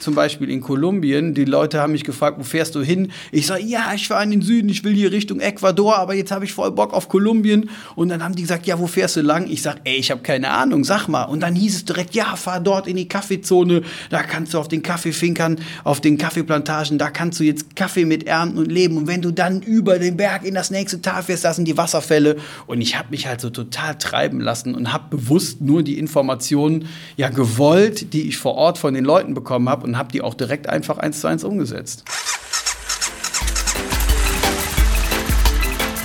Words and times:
Zum 0.00 0.14
Beispiel 0.14 0.48
in 0.48 0.60
Kolumbien, 0.60 1.34
die 1.34 1.44
Leute 1.44 1.80
haben 1.80 1.92
mich 1.92 2.04
gefragt, 2.04 2.38
wo 2.38 2.44
fährst 2.44 2.74
du 2.74 2.82
hin? 2.82 3.10
Ich 3.32 3.46
sage, 3.46 3.64
ja, 3.64 3.92
ich 3.94 4.06
fahre 4.06 4.22
in 4.24 4.30
den 4.30 4.42
Süden, 4.42 4.68
ich 4.68 4.84
will 4.84 4.94
hier 4.94 5.10
Richtung 5.10 5.40
Ecuador, 5.40 5.96
aber 5.96 6.14
jetzt 6.14 6.30
habe 6.30 6.44
ich 6.44 6.52
voll 6.52 6.70
Bock 6.70 6.94
auf 6.94 7.08
Kolumbien. 7.08 7.70
Und 7.96 8.08
dann 8.08 8.22
haben 8.22 8.34
die 8.34 8.42
gesagt, 8.42 8.66
ja, 8.66 8.78
wo 8.78 8.86
fährst 8.86 9.16
du 9.16 9.22
lang? 9.22 9.48
Ich 9.50 9.62
sage, 9.62 9.80
ey, 9.84 9.96
ich 9.96 10.10
habe 10.10 10.20
keine 10.20 10.50
Ahnung, 10.50 10.84
sag 10.84 11.08
mal. 11.08 11.24
Und 11.24 11.40
dann 11.40 11.54
hieß 11.54 11.74
es 11.74 11.84
direkt, 11.84 12.14
ja, 12.14 12.36
fahr 12.36 12.60
dort 12.60 12.86
in 12.86 12.96
die 12.96 13.08
Kaffeezone, 13.08 13.82
da 14.10 14.22
kannst 14.22 14.54
du 14.54 14.58
auf 14.58 14.68
den 14.68 14.82
Kaffeefinkern, 14.82 15.58
auf 15.84 16.00
den 16.00 16.16
Kaffeeplantagen, 16.16 16.98
da 16.98 17.10
kannst 17.10 17.40
du 17.40 17.44
jetzt 17.44 17.74
Kaffee 17.74 18.04
mit 18.04 18.26
ernten 18.26 18.58
und 18.58 18.70
leben. 18.70 18.96
Und 18.96 19.08
wenn 19.08 19.22
du 19.22 19.32
dann 19.32 19.62
über 19.62 19.98
den 19.98 20.16
Berg 20.16 20.44
in 20.44 20.54
das 20.54 20.70
nächste 20.70 21.02
Tal 21.02 21.22
fährst, 21.22 21.44
da 21.44 21.52
sind 21.52 21.66
die 21.66 21.76
Wasserfälle. 21.76 22.36
Und 22.66 22.80
ich 22.80 22.96
habe 22.96 23.08
mich 23.10 23.26
halt 23.26 23.40
so 23.40 23.50
total 23.50 23.98
treiben 23.98 24.40
lassen 24.40 24.74
und 24.74 24.92
habe 24.92 25.16
bewusst 25.16 25.60
nur 25.60 25.82
die 25.82 25.98
Informationen 25.98 26.86
ja 27.16 27.30
gewollt, 27.30 28.12
die 28.12 28.28
ich 28.28 28.38
vor 28.38 28.54
Ort 28.54 28.78
von 28.78 28.94
den 28.94 29.04
Leuten 29.04 29.34
bekommen 29.34 29.68
habe 29.68 29.77
und 29.84 29.98
habe 29.98 30.12
die 30.12 30.22
auch 30.22 30.34
direkt 30.34 30.68
einfach 30.68 30.98
eins 30.98 31.20
zu 31.20 31.28
eins 31.28 31.44
umgesetzt. 31.44 32.04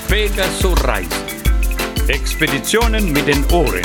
Pegasus 0.07 0.83
Reisen. 0.83 1.09
Expeditionen 2.07 3.13
mit 3.13 3.27
den 3.27 3.43
Ohren. 3.51 3.81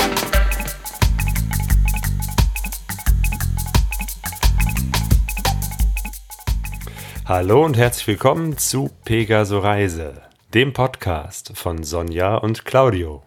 Hallo 7.25 7.63
und 7.63 7.77
herzlich 7.77 8.07
willkommen 8.07 8.57
zu 8.57 8.89
Pegaso 9.05 9.59
Reise, 9.59 10.21
dem 10.53 10.73
Podcast 10.73 11.51
von 11.53 11.83
Sonja 11.83 12.35
und 12.35 12.65
Claudio. 12.65 13.23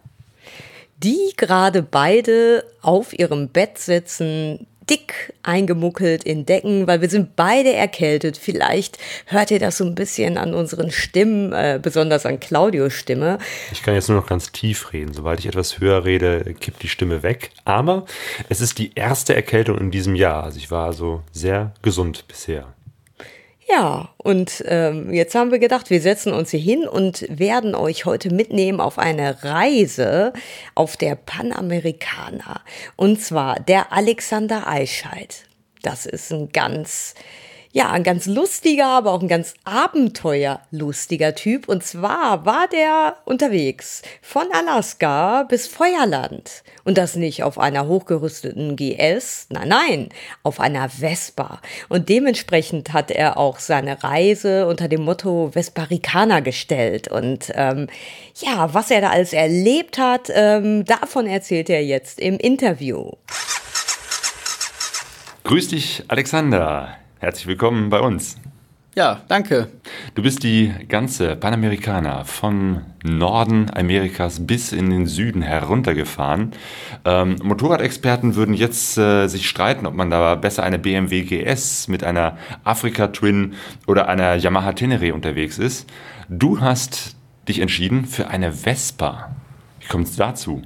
Die 0.97 1.33
gerade 1.37 1.81
beide 1.81 2.65
auf 2.81 3.17
ihrem 3.17 3.49
Bett 3.49 3.77
sitzen, 3.77 4.67
dick 4.89 5.33
eingemuckelt 5.43 6.23
in 6.23 6.45
Decken, 6.45 6.87
weil 6.87 7.01
wir 7.01 7.09
sind 7.09 7.35
beide 7.35 7.73
erkältet. 7.73 8.37
Vielleicht 8.37 8.97
hört 9.25 9.51
ihr 9.51 9.59
das 9.59 9.77
so 9.77 9.85
ein 9.85 9.95
bisschen 9.95 10.37
an 10.37 10.53
unseren 10.53 10.91
Stimmen, 10.91 11.53
äh, 11.53 11.79
besonders 11.81 12.25
an 12.25 12.39
Claudios 12.39 12.93
Stimme. 12.93 13.37
Ich 13.71 13.83
kann 13.83 13.93
jetzt 13.93 14.09
nur 14.09 14.19
noch 14.19 14.27
ganz 14.27 14.51
tief 14.51 14.93
reden. 14.93 15.13
Sobald 15.13 15.39
ich 15.39 15.47
etwas 15.47 15.79
höher 15.79 16.05
rede, 16.05 16.53
kippt 16.59 16.83
die 16.83 16.89
Stimme 16.89 17.23
weg. 17.23 17.51
Aber 17.65 18.05
es 18.49 18.61
ist 18.61 18.77
die 18.79 18.91
erste 18.95 19.35
Erkältung 19.35 19.77
in 19.77 19.91
diesem 19.91 20.15
Jahr. 20.15 20.43
Also 20.43 20.57
ich 20.57 20.71
war 20.71 20.85
also 20.85 21.21
sehr 21.31 21.73
gesund 21.81 22.25
bisher. 22.27 22.73
Ja, 23.69 24.09
und 24.17 24.63
ähm, 24.67 25.13
jetzt 25.13 25.35
haben 25.35 25.51
wir 25.51 25.59
gedacht, 25.59 25.89
wir 25.89 26.01
setzen 26.01 26.33
uns 26.33 26.51
hier 26.51 26.59
hin 26.59 26.87
und 26.87 27.25
werden 27.29 27.75
euch 27.75 28.05
heute 28.05 28.33
mitnehmen 28.33 28.79
auf 28.79 28.99
eine 28.99 29.43
Reise 29.43 30.33
auf 30.75 30.97
der 30.97 31.15
Panamericana. 31.15 32.61
Und 32.95 33.21
zwar 33.21 33.59
der 33.59 33.93
Alexander 33.93 34.67
Eichheit. 34.67 35.45
Das 35.81 36.05
ist 36.05 36.31
ein 36.31 36.49
ganz 36.51 37.15
ja, 37.75 37.89
ein 37.89 38.03
ganz 38.03 38.27
lustiger, 38.27 38.85
aber 38.85 39.11
auch 39.11 39.21
ein 39.21 39.27
ganz 39.27 39.55
abenteuerlustiger 39.63 41.33
Typ. 41.33 41.67
Und 41.67 41.83
zwar 41.83 42.45
war 42.45 42.67
der 42.67 43.15
unterwegs 43.25 44.03
von 44.21 44.43
Alaska 44.53 45.41
bis 45.41 45.67
Feuerland. 45.67 46.61
Und 46.83 46.99
das 46.99 47.15
nicht 47.15 47.41
auf 47.41 47.57
einer 47.57 47.87
hochgerüsteten 47.87 48.75
GS, 48.75 49.47
nein, 49.49 49.69
nein, 49.69 50.09
auf 50.43 50.59
einer 50.59 50.87
Vespa. 50.87 51.61
Und 51.89 52.09
dementsprechend 52.09 52.93
hat 52.93 53.09
er 53.09 53.37
auch 53.37 53.57
seine 53.57 54.03
Reise 54.03 54.67
unter 54.67 54.87
dem 54.87 55.01
Motto 55.01 55.49
Vesparicana 55.55 56.41
gestellt. 56.41 57.07
Und 57.07 57.51
ähm, 57.55 57.87
ja, 58.35 58.71
was 58.75 58.91
er 58.91 59.01
da 59.01 59.09
alles 59.09 59.33
erlebt 59.33 59.97
hat, 59.97 60.29
ähm, 60.31 60.85
davon 60.85 61.25
erzählt 61.25 61.71
er 61.71 61.83
jetzt 61.83 62.19
im 62.19 62.37
Interview. 62.37 63.13
Grüß 65.43 65.69
dich, 65.69 66.03
Alexander. 66.07 66.99
Herzlich 67.23 67.47
willkommen 67.47 67.89
bei 67.89 68.01
uns. 68.01 68.35
Ja, 68.95 69.21
danke. 69.29 69.69
Du 70.13 70.23
bist 70.23 70.43
die 70.43 70.73
ganze 70.89 71.37
Panamerikaner 71.37 72.25
von 72.25 72.81
Norden 73.01 73.71
Amerikas 73.73 74.45
bis 74.45 74.73
in 74.73 74.89
den 74.89 75.07
Süden 75.07 75.41
heruntergefahren. 75.41 76.51
Ähm, 77.05 77.37
Motorradexperten 77.41 78.35
würden 78.35 78.53
jetzt 78.53 78.97
äh, 78.97 79.27
sich 79.29 79.47
streiten, 79.47 79.85
ob 79.85 79.93
man 79.93 80.09
da 80.09 80.35
besser 80.35 80.63
eine 80.63 80.79
BMW 80.79 81.21
GS 81.21 81.87
mit 81.87 82.03
einer 82.03 82.37
Afrika 82.65 83.07
Twin 83.07 83.53
oder 83.87 84.09
einer 84.09 84.35
Yamaha 84.35 84.73
Tenere 84.73 85.13
unterwegs 85.13 85.59
ist. 85.59 85.89
Du 86.27 86.59
hast 86.59 87.15
dich 87.47 87.59
entschieden 87.59 88.03
für 88.03 88.27
eine 88.27 88.51
Vespa. 88.51 89.33
Wie 89.79 89.87
kommt 89.87 90.07
es 90.09 90.17
dazu? 90.17 90.61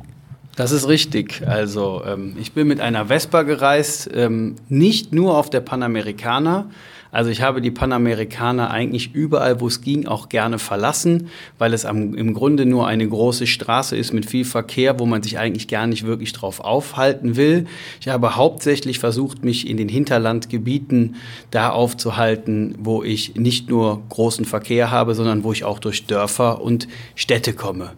Das 0.58 0.72
ist 0.72 0.88
richtig. 0.88 1.44
Also 1.46 2.02
ähm, 2.04 2.36
ich 2.42 2.54
bin 2.54 2.68
mit 2.68 2.82
einer 2.82 3.06
Vespa 3.06 3.44
gereist, 3.44 4.10
ähm, 4.12 4.56
nicht 4.70 5.14
nur 5.14 5.38
auf 5.38 5.52
der 5.52 5.60
Panamericana. 5.60 6.72
Also 7.12 7.30
ich 7.30 7.44
habe 7.44 7.62
die 7.62 7.70
Panamericana 7.70 8.72
eigentlich 8.72 9.14
überall, 9.14 9.62
wo 9.62 9.68
es 9.68 9.82
ging, 9.82 10.08
auch 10.08 10.30
gerne 10.30 10.58
verlassen, 10.58 11.30
weil 11.60 11.76
es 11.76 11.86
am, 11.86 12.16
im 12.16 12.34
Grunde 12.34 12.66
nur 12.66 12.88
eine 12.88 13.08
große 13.08 13.46
Straße 13.46 13.96
ist 13.96 14.14
mit 14.14 14.26
viel 14.26 14.46
Verkehr, 14.46 15.00
wo 15.00 15.06
man 15.06 15.22
sich 15.22 15.38
eigentlich 15.38 15.68
gar 15.68 15.86
nicht 15.86 16.08
wirklich 16.08 16.34
drauf 16.34 16.60
aufhalten 16.60 17.36
will. 17.36 17.68
Ich 18.02 18.08
habe 18.08 18.36
hauptsächlich 18.36 18.98
versucht, 18.98 19.46
mich 19.46 19.70
in 19.70 19.78
den 19.78 19.90
Hinterlandgebieten 19.90 21.18
da 21.52 21.70
aufzuhalten, 21.70 22.74
wo 22.80 23.04
ich 23.04 23.36
nicht 23.36 23.70
nur 23.70 24.02
großen 24.10 24.46
Verkehr 24.46 24.90
habe, 24.90 25.14
sondern 25.14 25.44
wo 25.44 25.52
ich 25.52 25.64
auch 25.64 25.78
durch 25.78 26.08
Dörfer 26.08 26.64
und 26.64 26.88
Städte 27.14 27.54
komme. 27.54 27.92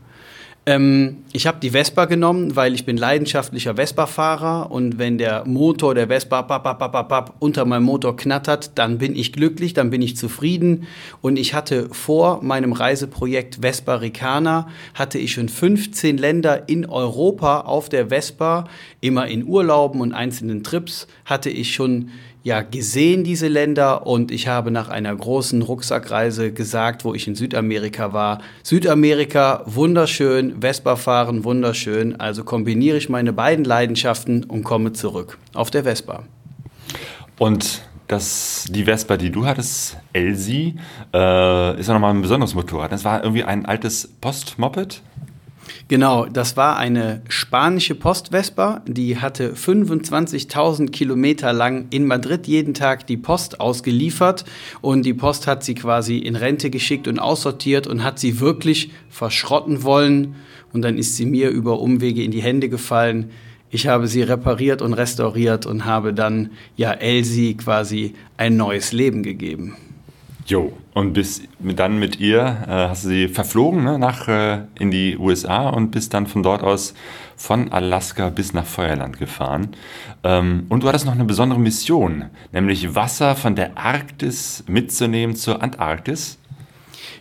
Ähm, 0.69 1.18
ich 1.31 1.45
habe 1.45 1.59
die 1.62 1.69
Vespa 1.69 2.06
genommen, 2.06 2.56
weil 2.56 2.73
ich 2.73 2.85
bin 2.85 2.97
leidenschaftlicher 2.97 3.75
Vespa-Fahrer 3.75 4.72
und 4.72 4.97
wenn 4.97 5.17
der 5.17 5.45
Motor 5.45 5.94
der 5.94 6.07
Vespa 6.07 6.41
bap, 6.41 6.63
bap, 6.63 6.79
bap, 6.79 7.09
bap, 7.09 7.35
unter 7.40 7.66
meinem 7.66 7.84
Motor 7.84 8.16
knattert, 8.16 8.72
dann 8.75 8.97
bin 8.97 9.16
ich 9.16 9.31
glücklich, 9.31 9.73
dann 9.73 9.91
bin 9.91 10.01
ich 10.01 10.18
zufrieden 10.18 10.88
und 11.22 11.38
ich 11.38 11.53
hatte 11.53 11.89
vor 11.91 12.41
meinem 12.41 12.73
Reiseprojekt 12.73 13.59
Vespa 13.62 13.95
Ricana 13.95 14.68
hatte 14.95 15.19
ich 15.19 15.34
schon 15.34 15.50
15 15.50 16.18
Länder 16.18 16.68
in 16.68 16.88
Europa 16.88 17.62
auf 17.62 17.89
der 17.89 18.07
Vespa, 18.07 18.66
immer 19.01 19.28
in 19.28 19.45
Urlauben 19.45 20.01
und 20.01 20.13
einzelnen 20.13 20.63
Trips 20.63 21.07
hatte 21.25 21.51
ich 21.51 21.73
schon 21.73 22.09
ja 22.44 22.62
gesehen, 22.62 23.23
diese 23.23 23.47
Länder. 23.47 24.07
Und 24.07 24.31
ich 24.31 24.47
habe 24.47 24.72
nach 24.72 24.89
einer 24.89 25.16
großen 25.16 25.62
Rucksackreise 25.62 26.53
gesagt, 26.53 27.03
wo 27.06 27.13
ich 27.13 27.28
in 27.28 27.35
Südamerika 27.35 28.13
war, 28.13 28.41
Südamerika 28.63 29.63
wunderschön, 29.66 30.62
Vespa 30.62 30.95
fahren 30.95 31.19
wunderschön. 31.28 32.19
Also 32.19 32.44
kombiniere 32.44 32.97
ich 32.97 33.09
meine 33.09 33.34
beiden 33.34 33.66
Leidenschaften 33.66 34.44
und 34.44 34.63
komme 34.63 34.94
zurück 34.94 35.38
auf 35.53 35.72
der 35.72 35.84
Vespa. 35.84 36.24
Und 37.38 37.81
das, 38.07 38.66
die 38.69 38.85
Vespa, 38.85 39.18
die 39.18 39.30
du 39.30 39.46
hattest, 39.46 39.97
Elsie, 40.13 40.75
äh, 41.13 41.80
ist 41.80 41.88
ja 41.88 41.94
nochmal 41.94 42.13
ein 42.13 42.22
besonderes 42.22 42.56
Motorrad. 42.56 42.91
Das 42.91 43.06
war 43.06 43.24
irgendwie 43.24 43.44
ein 43.44 43.66
altes 43.66 44.07
Postmoped. 44.19 45.02
Genau, 45.88 46.25
das 46.25 46.57
war 46.57 46.78
eine 46.78 47.22
spanische 47.30 47.96
Post-Vespa, 47.96 48.81
die 48.88 49.18
hatte 49.18 49.53
25.000 49.53 50.91
Kilometer 50.91 51.53
lang 51.53 51.88
in 51.90 52.06
Madrid 52.06 52.47
jeden 52.47 52.74
Tag 52.74 53.07
die 53.07 53.18
Post 53.18 53.59
ausgeliefert 53.59 54.46
und 54.81 55.03
die 55.03 55.13
Post 55.13 55.47
hat 55.47 55.63
sie 55.63 55.75
quasi 55.75 56.18
in 56.18 56.36
Rente 56.36 56.69
geschickt 56.69 57.07
und 57.07 57.19
aussortiert 57.19 57.88
und 57.88 58.03
hat 58.03 58.19
sie 58.19 58.40
wirklich 58.40 58.91
verschrotten 59.09 59.84
wollen 59.84 60.36
und 60.74 60.81
dann 60.81 60.97
ist 60.97 61.16
sie 61.16 61.25
mir 61.25 61.50
über 61.50 61.80
Umwege 61.80 62.24
in 62.24 62.31
die 62.31 62.41
Hände 62.41 62.69
gefallen. 62.69 63.31
Ich 63.72 63.88
habe 63.88 64.07
sie 64.07 64.24
repariert 64.24 64.81
und 64.81 64.94
restauriert 64.94 65.66
und 65.66 65.85
habe 65.85 66.13
dann 66.13 66.52
ja 66.75 66.91
Elsie 66.91 67.56
quasi 67.56 68.16
ein 68.38 68.57
neues 68.57 68.91
Leben 68.91 69.22
gegeben. 69.22 69.75
Jo, 70.47 70.74
und 70.96 71.13
bist 71.13 71.44
dann 71.59 72.00
mit 72.00 72.19
ihr, 72.19 72.40
äh, 72.40 72.90
hast 72.90 73.06
du 73.06 73.09
sie 73.09 73.28
verflogen 73.28 73.84
ne, 73.84 74.00
nach, 74.00 74.28
äh, 74.28 74.62
in 74.80 74.90
die 74.90 75.16
USA 75.16 75.69
und 75.69 75.91
bist 75.91 76.16
dann 76.16 76.25
von 76.25 76.41
dort 76.41 76.63
aus 76.63 76.96
von 77.36 77.72
Alaska 77.72 78.30
bis 78.30 78.53
nach 78.53 78.66
Feuerland 78.66 79.19
gefahren. 79.19 79.69
Ähm, 80.24 80.66
und 80.69 80.81
du 80.81 80.88
hattest 80.88 81.06
noch 81.06 81.13
eine 81.13 81.25
besondere 81.25 81.59
Mission, 81.59 82.25
nämlich 82.51 82.95
Wasser 82.95 83.36
von 83.36 83.56
der 83.56 83.77
Arktis 83.77 84.63
mitzunehmen 84.68 85.36
zur 85.36 85.62
Antarktis. 85.62 86.39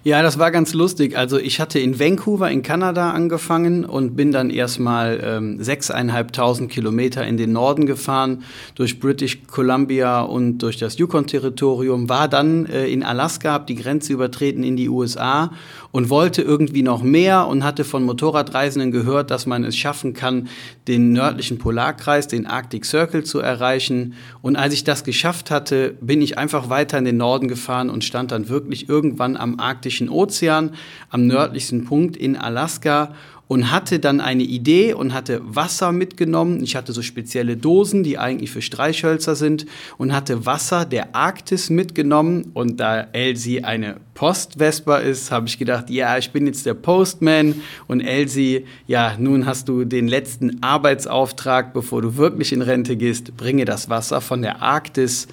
Ja, 0.05 0.23
das 0.23 0.39
war 0.39 0.51
ganz 0.51 0.75
lustig. 0.75 1.17
Also 1.17 1.39
ich 1.39 1.61
hatte 1.61 1.79
in 1.79 1.99
Vancouver 1.99 2.51
in 2.51 2.63
Kanada 2.63 3.11
angefangen 3.11 3.85
und 3.85 4.17
bin 4.17 4.33
dann 4.33 4.51
erstmal 4.51 5.21
ähm, 5.23 5.63
sechseinhalbtausend 5.63 6.71
Kilometer 6.71 7.27
in 7.27 7.37
den 7.37 7.53
Norden 7.53 7.87
gefahren, 7.87 8.45
durch 8.75 9.01
British 9.01 9.39
Columbia 9.47 10.21
und 10.21 10.59
durch 10.59 10.77
das 10.77 10.99
Yukon-Territorium, 10.99 12.09
war 12.09 12.29
dann 12.29 12.67
äh, 12.67 12.87
in 12.87 13.03
Alaska, 13.03 13.53
habe 13.53 13.67
die 13.67 13.75
Grenze 13.75 14.13
übertreten 14.13 14.63
in 14.63 14.77
die 14.77 14.89
USA 14.89 15.51
und 15.91 16.11
wollte 16.11 16.43
irgendwie 16.43 16.83
noch 16.83 17.03
mehr 17.03 17.47
und 17.47 17.65
hatte 17.65 17.85
von 17.85 18.05
Motorradreisenden 18.05 18.93
gehört, 18.93 19.31
dass 19.31 19.47
man 19.47 19.65
es 19.65 19.77
schaffen 19.77 20.13
kann, 20.13 20.49
den 20.87 21.13
nördlichen 21.13 21.59
Polarkreis, 21.59 22.29
den 22.29 22.47
Arctic 22.47 22.85
Circle 22.85 23.25
zu 23.25 23.41
erreichen. 23.41 24.15
Und 24.43 24.57
als 24.57 24.75
ich 24.75 24.85
das 24.85 25.05
geschafft 25.05 25.51
hatte, 25.51 25.97
bin 26.01 26.23
ich 26.23 26.39
einfach 26.39 26.69
weiter 26.69 26.99
in 26.99 27.05
den 27.05 27.17
Norden 27.17 27.49
gefahren 27.49 27.91
und 27.91 28.05
stand 28.05 28.33
dann 28.33 28.49
wirklich 28.49 28.89
irgendwann 28.89 29.37
am 29.37 29.59
arktischen 29.69 30.09
Ozean, 30.09 30.71
am 31.11 31.27
nördlichsten 31.27 31.85
Punkt 31.85 32.17
in 32.17 32.37
Alaska 32.37 33.15
und 33.49 33.71
hatte 33.73 33.99
dann 33.99 34.21
eine 34.21 34.43
Idee 34.43 34.93
und 34.93 35.15
hatte 35.15 35.41
Wasser 35.43 35.91
mitgenommen. 35.91 36.63
Ich 36.63 36.77
hatte 36.77 36.93
so 36.93 37.01
spezielle 37.01 37.57
Dosen, 37.57 38.05
die 38.05 38.19
eigentlich 38.19 38.51
für 38.51 38.61
Streichhölzer 38.61 39.35
sind 39.35 39.65
und 39.97 40.13
hatte 40.13 40.45
Wasser 40.45 40.85
der 40.85 41.15
Arktis 41.17 41.71
mitgenommen. 41.71 42.51
Und 42.53 42.79
da 42.79 43.01
Elsie 43.13 43.65
eine 43.65 43.97
Postvesper 44.13 45.01
ist, 45.01 45.31
habe 45.31 45.49
ich 45.49 45.59
gedacht, 45.59 45.89
ja, 45.89 46.19
ich 46.19 46.31
bin 46.31 46.47
jetzt 46.47 46.67
der 46.67 46.75
Postman 46.75 47.55
und 47.87 48.01
Elsie, 48.01 48.67
ja, 48.87 49.17
nun 49.19 49.47
hast 49.47 49.69
du 49.69 49.85
den 49.85 50.09
letzten 50.09 50.63
Arbeitsauftrag, 50.63 51.73
bevor 51.73 52.03
du 52.03 52.17
wirklich 52.17 52.53
in 52.53 52.61
Rente 52.61 52.97
gehst, 52.97 53.37
bringe 53.39 53.65
das 53.65 53.89
Wasser 53.89 54.21
von 54.21 54.43
der 54.43 54.61
Arktis 54.61 55.27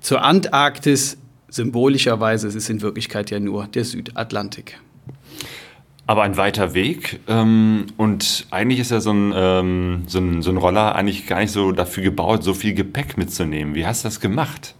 zur 0.00 0.22
Antarktis. 0.22 1.18
Symbolischerweise, 1.48 2.48
es 2.48 2.54
ist 2.54 2.68
in 2.68 2.82
Wirklichkeit 2.82 3.30
ja 3.30 3.40
nur 3.40 3.66
der 3.66 3.84
Südatlantik. 3.84 4.78
Aber 6.06 6.22
ein 6.22 6.36
weiter 6.38 6.72
Weg. 6.72 7.20
Ähm, 7.28 7.86
und 7.98 8.46
eigentlich 8.50 8.80
ist 8.80 8.90
ja 8.90 9.00
so 9.00 9.12
ein, 9.12 9.32
ähm, 9.36 10.02
so, 10.06 10.18
ein, 10.18 10.40
so 10.40 10.50
ein 10.50 10.56
Roller 10.56 10.94
eigentlich 10.94 11.26
gar 11.26 11.40
nicht 11.40 11.52
so 11.52 11.70
dafür 11.72 12.02
gebaut, 12.02 12.42
so 12.42 12.54
viel 12.54 12.72
Gepäck 12.72 13.18
mitzunehmen. 13.18 13.74
Wie 13.74 13.86
hast 13.86 14.04
du 14.04 14.08
das 14.08 14.18
gemacht? 14.18 14.74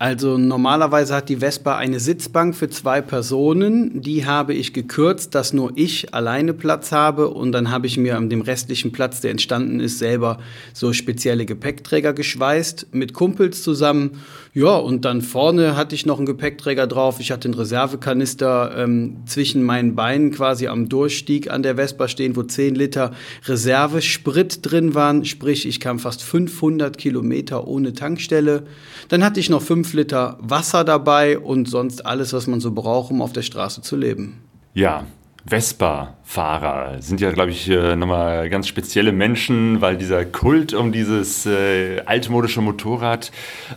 Also 0.00 0.38
normalerweise 0.38 1.12
hat 1.12 1.28
die 1.28 1.38
Vespa 1.38 1.76
eine 1.76 1.98
Sitzbank 1.98 2.54
für 2.54 2.70
zwei 2.70 3.00
Personen. 3.00 4.00
Die 4.00 4.26
habe 4.26 4.54
ich 4.54 4.72
gekürzt, 4.72 5.34
dass 5.34 5.52
nur 5.52 5.72
ich 5.74 6.14
alleine 6.14 6.54
Platz 6.54 6.92
habe. 6.92 7.30
Und 7.30 7.50
dann 7.50 7.72
habe 7.72 7.88
ich 7.88 7.96
mir 7.96 8.16
an 8.16 8.30
dem 8.30 8.42
restlichen 8.42 8.92
Platz, 8.92 9.20
der 9.20 9.32
entstanden 9.32 9.80
ist, 9.80 9.98
selber 9.98 10.38
so 10.72 10.92
spezielle 10.92 11.46
Gepäckträger 11.46 12.12
geschweißt 12.12 12.88
mit 12.92 13.12
Kumpels 13.12 13.64
zusammen. 13.64 14.22
Ja, 14.54 14.76
und 14.76 15.04
dann 15.04 15.22
vorne 15.22 15.76
hatte 15.76 15.94
ich 15.94 16.06
noch 16.06 16.18
einen 16.18 16.26
Gepäckträger 16.26 16.86
drauf. 16.86 17.20
Ich 17.20 17.30
hatte 17.30 17.48
einen 17.48 17.54
Reservekanister 17.54 18.76
ähm, 18.76 19.18
zwischen 19.26 19.62
meinen 19.62 19.94
Beinen 19.94 20.30
quasi 20.30 20.68
am 20.68 20.88
Durchstieg 20.88 21.50
an 21.50 21.62
der 21.62 21.76
Vespa 21.76 22.08
stehen, 22.08 22.36
wo 22.36 22.42
10 22.42 22.74
Liter 22.74 23.12
Reservesprit 23.46 24.60
drin 24.62 24.94
waren. 24.94 25.24
Sprich, 25.24 25.66
ich 25.66 25.80
kam 25.80 25.98
fast 25.98 26.22
500 26.22 26.96
Kilometer 26.96 27.66
ohne 27.66 27.92
Tankstelle. 27.92 28.64
Dann 29.08 29.22
hatte 29.22 29.40
ich 29.40 29.50
noch 29.50 29.62
5 29.62 29.92
Liter 29.92 30.38
Wasser 30.40 30.84
dabei 30.84 31.38
und 31.38 31.68
sonst 31.68 32.06
alles, 32.06 32.32
was 32.32 32.46
man 32.46 32.60
so 32.60 32.72
braucht, 32.72 33.10
um 33.10 33.22
auf 33.22 33.32
der 33.32 33.42
Straße 33.42 33.82
zu 33.82 33.96
leben. 33.96 34.38
Ja, 34.74 35.06
Vespa-Fahrer 35.48 37.00
sind 37.00 37.20
ja, 37.20 37.30
glaube 37.30 37.50
ich, 37.50 37.68
nochmal 37.68 38.50
ganz 38.50 38.68
spezielle 38.68 39.12
Menschen, 39.12 39.80
weil 39.80 39.96
dieser 39.96 40.24
Kult 40.26 40.74
um 40.74 40.92
dieses 40.92 41.46
äh, 41.46 42.00
altmodische 42.04 42.60
Motorrad, 42.60 43.32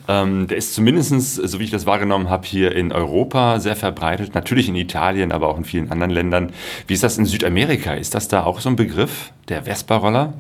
ähm, 0.08 0.48
der 0.48 0.58
ist 0.58 0.74
zumindest, 0.74 1.36
so 1.36 1.60
wie 1.60 1.64
ich 1.64 1.72
das 1.72 1.86
wahrgenommen 1.86 2.30
habe, 2.30 2.46
hier 2.46 2.76
in 2.76 2.92
Europa 2.92 3.60
sehr 3.60 3.78
verbreitet. 3.78 4.36
Natürlich 4.36 4.68
in 4.68 4.76
Italien, 4.76 5.32
aber 5.32 5.48
auch 5.48 5.58
in 5.58 5.64
vielen 5.64 5.92
anderen 5.92 6.12
Ländern. 6.12 6.54
Wie 6.88 6.94
ist 6.94 7.04
das 7.04 7.18
in 7.18 7.26
Südamerika? 7.26 7.94
Ist 7.94 8.16
das 8.16 8.28
da 8.28 8.44
auch 8.44 8.60
so 8.60 8.70
ein 8.70 8.76
Begriff, 8.76 9.32
der 9.48 9.64
Vespa-Roller? 9.64 10.34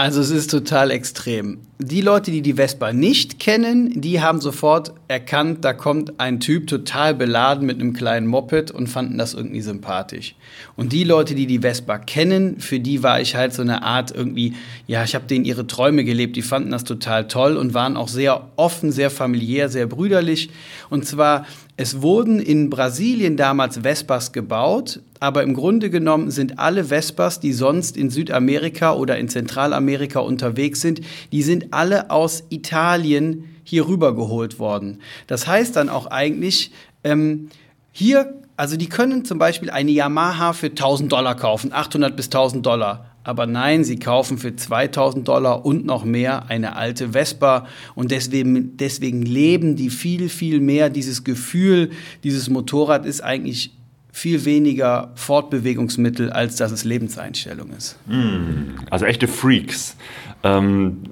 Also 0.00 0.22
es 0.22 0.30
ist 0.30 0.50
total 0.50 0.90
extrem. 0.92 1.58
Die 1.78 2.00
Leute, 2.00 2.30
die 2.30 2.40
die 2.40 2.54
Vespa 2.54 2.90
nicht 2.90 3.38
kennen, 3.38 4.00
die 4.00 4.22
haben 4.22 4.40
sofort 4.40 4.94
erkannt, 5.08 5.62
da 5.62 5.74
kommt 5.74 6.18
ein 6.18 6.40
Typ 6.40 6.68
total 6.68 7.14
beladen 7.14 7.66
mit 7.66 7.78
einem 7.78 7.92
kleinen 7.92 8.26
Moped 8.26 8.70
und 8.70 8.86
fanden 8.86 9.18
das 9.18 9.34
irgendwie 9.34 9.60
sympathisch. 9.60 10.36
Und 10.74 10.94
die 10.94 11.04
Leute, 11.04 11.34
die 11.34 11.44
die 11.44 11.58
Vespa 11.58 11.98
kennen, 11.98 12.60
für 12.60 12.80
die 12.80 13.02
war 13.02 13.20
ich 13.20 13.36
halt 13.36 13.52
so 13.52 13.60
eine 13.60 13.82
Art 13.82 14.10
irgendwie, 14.10 14.54
ja, 14.86 15.04
ich 15.04 15.14
habe 15.14 15.26
denen 15.26 15.44
ihre 15.44 15.66
Träume 15.66 16.02
gelebt, 16.02 16.34
die 16.34 16.40
fanden 16.40 16.70
das 16.70 16.84
total 16.84 17.28
toll 17.28 17.58
und 17.58 17.74
waren 17.74 17.98
auch 17.98 18.08
sehr 18.08 18.48
offen, 18.56 18.92
sehr 18.92 19.10
familiär, 19.10 19.68
sehr 19.68 19.86
brüderlich. 19.86 20.48
Und 20.88 21.04
zwar 21.04 21.44
es 21.76 22.02
wurden 22.02 22.40
in 22.40 22.68
Brasilien 22.68 23.36
damals 23.36 23.78
Vespas 23.78 24.32
gebaut, 24.32 25.00
aber 25.20 25.42
im 25.42 25.54
Grunde 25.54 25.90
genommen 25.90 26.30
sind 26.30 26.58
alle 26.58 26.86
Vespas, 26.86 27.40
die 27.40 27.52
sonst 27.52 27.96
in 27.96 28.08
Südamerika 28.08 28.94
oder 28.94 29.18
in 29.18 29.28
Zentralamerika 29.28 30.20
unterwegs 30.20 30.80
sind, 30.80 31.02
die 31.30 31.42
sind 31.42 31.72
alle 31.72 32.10
aus 32.10 32.44
Italien 32.48 33.44
hier 33.62 33.86
rübergeholt 33.86 34.58
worden. 34.58 34.98
Das 35.26 35.46
heißt 35.46 35.76
dann 35.76 35.90
auch 35.90 36.06
eigentlich, 36.06 36.72
ähm, 37.04 37.50
hier, 37.92 38.34
also 38.56 38.76
die 38.76 38.88
können 38.88 39.24
zum 39.26 39.38
Beispiel 39.38 39.70
eine 39.70 39.90
Yamaha 39.90 40.54
für 40.54 40.70
1000 40.70 41.12
Dollar 41.12 41.36
kaufen, 41.36 41.72
800 41.72 42.16
bis 42.16 42.26
1000 42.26 42.64
Dollar. 42.64 43.06
Aber 43.22 43.46
nein, 43.46 43.84
sie 43.84 43.98
kaufen 43.98 44.38
für 44.38 44.56
2000 44.56 45.28
Dollar 45.28 45.66
und 45.66 45.84
noch 45.84 46.04
mehr 46.04 46.48
eine 46.48 46.76
alte 46.76 47.10
Vespa. 47.10 47.66
Und 47.94 48.10
deswegen, 48.10 48.78
deswegen 48.78 49.22
leben 49.22 49.76
die 49.76 49.90
viel, 49.90 50.30
viel 50.30 50.60
mehr 50.60 50.88
dieses 50.88 51.22
Gefühl, 51.22 51.90
dieses 52.24 52.48
Motorrad 52.48 53.04
ist 53.04 53.22
eigentlich 53.22 53.72
viel 54.12 54.44
weniger 54.44 55.12
Fortbewegungsmittel, 55.14 56.30
als 56.30 56.56
dass 56.56 56.72
es 56.72 56.84
Lebenseinstellung 56.84 57.70
ist. 57.70 57.96
Hm, 58.08 58.76
also 58.90 59.04
echte 59.04 59.28
Freaks. 59.28 59.96
Ähm, 60.42 61.02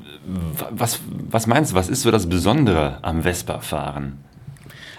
was, 0.71 1.01
was 1.31 1.47
meinst 1.47 1.73
du, 1.73 1.77
was 1.77 1.89
ist 1.89 2.03
so 2.03 2.11
das 2.11 2.29
Besondere 2.29 2.99
am 3.03 3.23
Vespa-Fahren? 3.23 4.19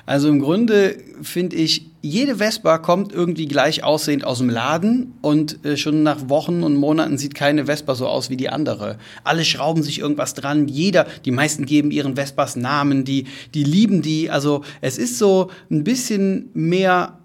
Also 0.09 0.27
im 0.27 0.39
Grunde 0.39 0.97
finde 1.21 1.55
ich, 1.55 1.85
jede 2.01 2.37
Vespa 2.37 2.79
kommt 2.79 3.13
irgendwie 3.13 3.47
gleich 3.47 3.83
aussehend 3.83 4.23
aus 4.23 4.39
dem 4.39 4.49
Laden 4.49 5.13
und 5.21 5.63
äh, 5.63 5.77
schon 5.77 6.01
nach 6.01 6.29
Wochen 6.29 6.63
und 6.63 6.75
Monaten 6.75 7.19
sieht 7.19 7.35
keine 7.35 7.67
Vespa 7.67 7.93
so 7.93 8.07
aus 8.07 8.31
wie 8.31 8.35
die 8.35 8.49
andere. 8.49 8.97
Alle 9.23 9.45
schrauben 9.45 9.83
sich 9.83 9.99
irgendwas 9.99 10.33
dran, 10.33 10.67
jeder, 10.67 11.05
die 11.25 11.31
meisten 11.31 11.67
geben 11.67 11.91
ihren 11.91 12.15
Vespas 12.15 12.55
Namen, 12.55 13.03
die, 13.03 13.25
die 13.53 13.63
lieben 13.63 14.01
die. 14.01 14.31
Also 14.31 14.63
es 14.81 14.97
ist 14.97 15.19
so 15.19 15.51
ein 15.69 15.83
bisschen 15.83 16.49
mehr 16.55 17.18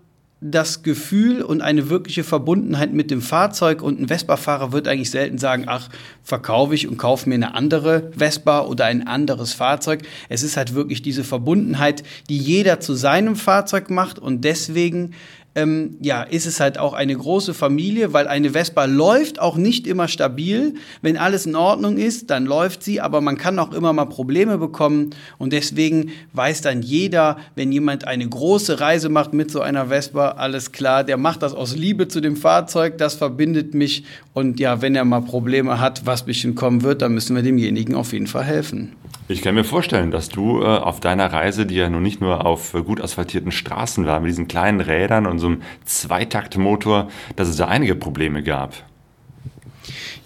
das 0.47 0.83
Gefühl 0.83 1.41
und 1.41 1.63
eine 1.63 1.89
wirkliche 1.89 2.23
Verbundenheit 2.23 2.93
mit 2.93 3.11
dem 3.11 3.23
Fahrzeug 3.23 3.81
und 3.81 3.99
ein 3.99 4.09
Vespa-Fahrer 4.09 4.73
wird 4.73 4.87
eigentlich 4.87 5.11
selten 5.11 5.39
sagen, 5.39 5.65
ach, 5.69 5.89
verkaufe 6.23 6.75
ich 6.75 6.87
und 6.87 6.99
kaufe 6.99 7.31
mir 7.31 7.37
eine 7.37 7.55
andere 7.55 8.11
Vespa 8.15 8.61
oder 8.61 8.85
ein 8.85 9.07
anderes 9.07 9.55
Fahrzeug. 9.55 10.03
Es 10.29 10.43
ist 10.43 10.59
halt 10.59 10.75
wirklich 10.75 11.01
diese 11.01 11.25
Verbundenheit, 11.25 12.03
die 12.29 12.37
jeder 12.37 12.79
zu 12.79 12.93
seinem 12.93 13.37
Fahrzeug 13.37 13.89
macht 13.89 14.19
und 14.19 14.43
deswegen 14.45 15.15
ähm, 15.55 15.97
ja, 16.01 16.23
ist 16.23 16.47
es 16.47 16.61
halt 16.61 16.79
auch 16.79 16.93
eine 16.95 17.15
große 17.17 17.55
Familie, 17.55 18.13
weil 18.13 18.27
eine 18.27 18.51
Vespa 18.51 18.85
läuft 18.87 19.41
auch 19.41 19.57
nicht 19.57 19.87
immer 19.87 20.09
stabil. 20.09 20.75
Wenn 21.03 21.17
alles 21.17 21.47
in 21.47 21.55
Ordnung 21.55 21.97
ist, 21.97 22.31
dann 22.31 22.45
läuft 22.45 22.83
sie, 22.83 23.01
aber 23.01 23.21
man 23.21 23.39
kann 23.39 23.59
auch 23.59 23.73
immer 23.73 23.93
mal 23.93 24.07
Probleme 24.07 24.59
bekommen. 24.59 25.11
Und 25.39 25.53
deswegen 25.53 26.11
weiß 26.33 26.63
dann 26.63 26.83
jeder, 26.83 27.37
wenn 27.55 27.71
jemand 27.71 28.07
eine 28.07 28.29
große 28.29 28.81
Reise 28.81 29.09
macht 29.09 29.33
mit 29.33 29.51
so 29.51 29.61
einer 29.61 29.87
Vespa, 29.87 30.31
alles 30.33 30.73
klar, 30.73 31.05
der 31.05 31.17
macht 31.17 31.43
das 31.43 31.55
aus 31.55 31.77
Liebe 31.77 32.09
zu 32.09 32.21
dem 32.21 32.37
Fahrzeug, 32.37 32.99
das 32.99 33.15
verbindet 33.15 33.75
mich. 33.75 34.05
Und 34.33 34.59
ja, 34.59 34.83
wenn 34.83 34.97
er 34.97 35.05
mal 35.05 35.21
Probleme 35.21 35.81
hat, 35.81 36.05
was 36.05 36.25
bestimmt 36.25 36.57
kommen 36.57 36.83
wird, 36.83 37.03
dann 37.03 37.15
müssen 37.15 37.37
wir 37.37 37.43
demjenigen 37.43 37.95
auf 37.95 38.13
jeden 38.13 38.27
Fall 38.27 38.45
helfen. 38.45 38.93
Ich 39.27 39.41
kann 39.41 39.55
mir 39.55 39.65
vorstellen, 39.65 40.11
dass 40.11 40.29
du 40.29 40.61
äh, 40.61 40.67
auf 40.67 41.01
deiner 41.01 41.33
Reise, 41.33 41.65
die 41.65 41.77
ja 41.77 41.89
nun 41.89 42.03
nicht 42.03 42.21
nur 42.21 42.45
auf 42.45 42.75
äh, 42.75 42.83
gut 42.83 43.01
asphaltierten 43.01 43.53
Straßen 43.53 44.05
war, 44.05 44.21
mit 44.21 44.29
diesen 44.29 44.49
kleinen 44.49 44.81
Rädern 44.81 45.27
und 45.27 45.39
so 45.39 45.47
einem 45.47 45.63
Zweitaktmotor, 45.87 47.09
dass 47.35 47.49
es 47.49 47.57
da 47.57 47.67
einige 47.67 47.95
Probleme 47.95 48.43
gab. 48.43 48.75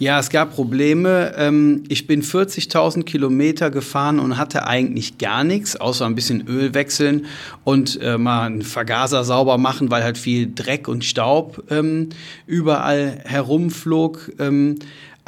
Ja, 0.01 0.19
es 0.19 0.31
gab 0.31 0.55
Probleme. 0.55 1.33
Ähm, 1.37 1.85
ich 1.89 2.09
bin 2.09 2.23
40.000 2.23 3.05
Kilometer 3.05 3.71
gefahren 3.71 4.19
und 4.19 4.37
hatte 4.37 4.67
eigentlich 4.67 5.19
gar 5.19 5.45
nichts, 5.45 5.77
außer 5.77 6.05
ein 6.05 6.17
bisschen 6.17 6.49
Öl 6.49 6.75
wechseln 6.75 7.27
und 7.63 8.01
äh, 8.03 8.19
mal 8.19 8.47
einen 8.47 8.63
Vergaser 8.63 9.23
sauber 9.23 9.59
machen, 9.59 9.93
weil 9.93 10.03
halt 10.03 10.19
viel 10.19 10.53
Dreck 10.53 10.89
und 10.89 11.05
Staub 11.05 11.63
ähm, 11.71 12.09
überall 12.47 13.21
herumflog. 13.25 14.33
Ähm, 14.41 14.79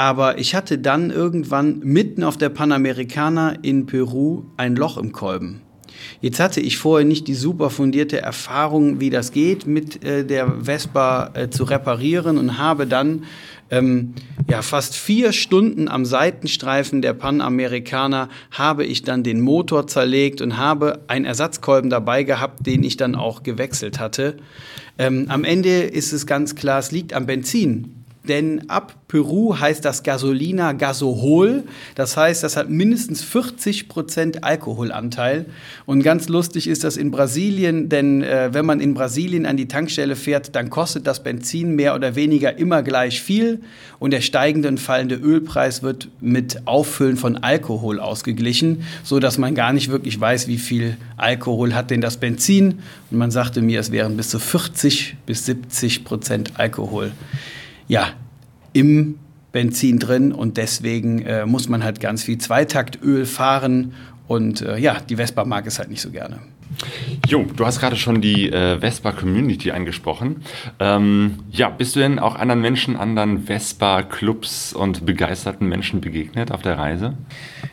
aber 0.01 0.39
ich 0.39 0.55
hatte 0.55 0.79
dann 0.79 1.11
irgendwann 1.11 1.81
mitten 1.81 2.25
auf 2.25 2.39
der 2.39 2.49
Panamericana 2.49 3.51
in 3.61 3.85
Peru 3.85 4.45
ein 4.57 4.75
Loch 4.75 4.97
im 4.97 5.13
Kolben. 5.13 5.61
Jetzt 6.23 6.41
hatte 6.41 6.63
ich 6.63 6.79
vorher 6.79 7.07
nicht 7.07 7.29
die 7.29 7.35
super 7.35 7.69
fundierte 7.69 8.19
Erfahrung, 8.23 8.99
wie 9.01 9.11
das 9.11 9.31
geht, 9.31 9.67
mit 9.67 10.03
äh, 10.03 10.25
der 10.25 10.65
Vespa 10.65 11.33
äh, 11.35 11.51
zu 11.51 11.65
reparieren 11.65 12.39
und 12.39 12.57
habe 12.57 12.87
dann 12.87 13.25
ähm, 13.71 14.15
ja, 14.49 14.63
fast 14.63 14.97
vier 14.97 15.33
Stunden 15.33 15.87
am 15.87 16.07
Seitenstreifen 16.07 17.03
der 17.03 17.13
Panamericana 17.13 18.31
habe 18.53 18.87
ich 18.87 19.03
dann 19.03 19.23
den 19.23 19.43
Motor 19.43 19.87
zerlegt 19.87 20.41
und 20.41 20.57
habe 20.57 21.01
einen 21.09 21.27
Ersatzkolben 21.27 21.91
dabei 21.91 22.23
gehabt, 22.23 22.67
den 22.67 22.85
ich 22.85 22.97
dann 22.97 23.15
auch 23.17 23.43
gewechselt 23.43 24.01
hatte. 24.01 24.39
Ähm, 24.97 25.27
am 25.29 25.45
Ende 25.45 25.83
ist 25.83 26.15
es 26.15 26.27
ganz 26.27 26.55
klar, 26.55 26.79
es 26.79 26.91
liegt 26.91 27.13
am 27.13 27.27
Benzin 27.27 28.00
denn 28.29 28.69
ab 28.69 28.95
Peru 29.09 29.57
heißt 29.59 29.85
das 29.85 30.03
Gasolina 30.03 30.73
Gasohol. 30.73 31.65
Das 31.95 32.17
heißt, 32.17 32.43
das 32.45 32.57
hat 32.57 32.69
mindestens 32.69 33.25
40 33.25 33.89
Prozent 33.89 34.45
Alkoholanteil. 34.45 35.47
Und 35.87 36.03
ganz 36.03 36.29
lustig 36.29 36.69
ist 36.69 36.85
das 36.85 36.97
in 36.97 37.11
Brasilien, 37.11 37.89
denn 37.89 38.23
äh, 38.23 38.51
wenn 38.53 38.67
man 38.67 38.81
in 38.81 38.95
Brasilien 38.95 39.47
an 39.47 39.57
die 39.57 39.69
Tankstelle 39.69 40.17
fährt, 40.17 40.55
dann 40.55 40.71
kostet 40.71 41.07
das 41.07 41.23
Benzin 41.23 41.75
mehr 41.75 41.95
oder 41.95 42.15
weniger 42.15 42.57
immer 42.59 42.83
gleich 42.83 43.23
viel. 43.23 43.61
Und 43.99 44.13
der 44.13 44.21
steigende 44.21 44.69
und 44.69 44.79
fallende 44.79 45.17
Ölpreis 45.17 45.83
wird 45.83 46.09
mit 46.21 46.67
Auffüllen 46.67 47.17
von 47.17 47.39
Alkohol 47.39 47.99
ausgeglichen, 48.01 48.85
so 49.03 49.19
dass 49.19 49.39
man 49.39 49.55
gar 49.55 49.73
nicht 49.73 49.91
wirklich 49.91 50.21
weiß, 50.21 50.47
wie 50.47 50.59
viel 50.59 50.99
Alkohol 51.17 51.75
hat 51.75 51.91
denn 51.91 52.03
das 52.03 52.19
Benzin. 52.19 52.81
Und 53.11 53.19
man 53.19 53.31
sagte 53.31 53.63
mir, 53.63 53.81
es 53.81 53.91
wären 53.91 54.17
bis 54.17 54.29
zu 54.29 54.39
40 54.39 55.17
bis 55.25 55.47
70 55.47 56.05
Prozent 56.05 56.53
Alkohol 56.59 57.13
ja, 57.91 58.11
im 58.73 59.17
Benzin 59.51 59.99
drin 59.99 60.31
und 60.31 60.57
deswegen 60.57 61.23
äh, 61.23 61.45
muss 61.45 61.69
man 61.69 61.83
halt 61.83 61.99
ganz 61.99 62.23
viel 62.23 62.39
Zweitaktöl 62.39 63.27
fahren 63.27 63.95
und 64.29 64.63
äh, 64.63 64.79
ja, 64.79 64.99
die 65.01 65.17
Vespa 65.17 65.45
mag 65.45 65.67
es 65.67 65.81
halt 65.81 65.91
nicht 65.91 66.01
so 66.01 66.11
gerne. 66.11 66.39
Jo, 67.27 67.45
du 67.57 67.67
hast 67.67 67.81
gerade 67.81 67.97
schon 67.97 68.21
die 68.21 68.49
äh, 68.49 68.79
Vespa-Community 68.79 69.73
angesprochen. 69.73 70.45
Ähm, 70.79 71.41
ja, 71.51 71.69
bist 71.69 71.97
du 71.97 72.01
denn 72.01 72.21
auch 72.21 72.37
anderen 72.37 72.61
Menschen, 72.61 72.97
anderen 72.97 73.47
Vespa-Clubs 73.47 74.73
und 74.73 75.05
begeisterten 75.05 75.69
Menschen 75.69 76.01
begegnet 76.01 76.53
auf 76.53 76.63
der 76.63 76.79
Reise? 76.79 77.15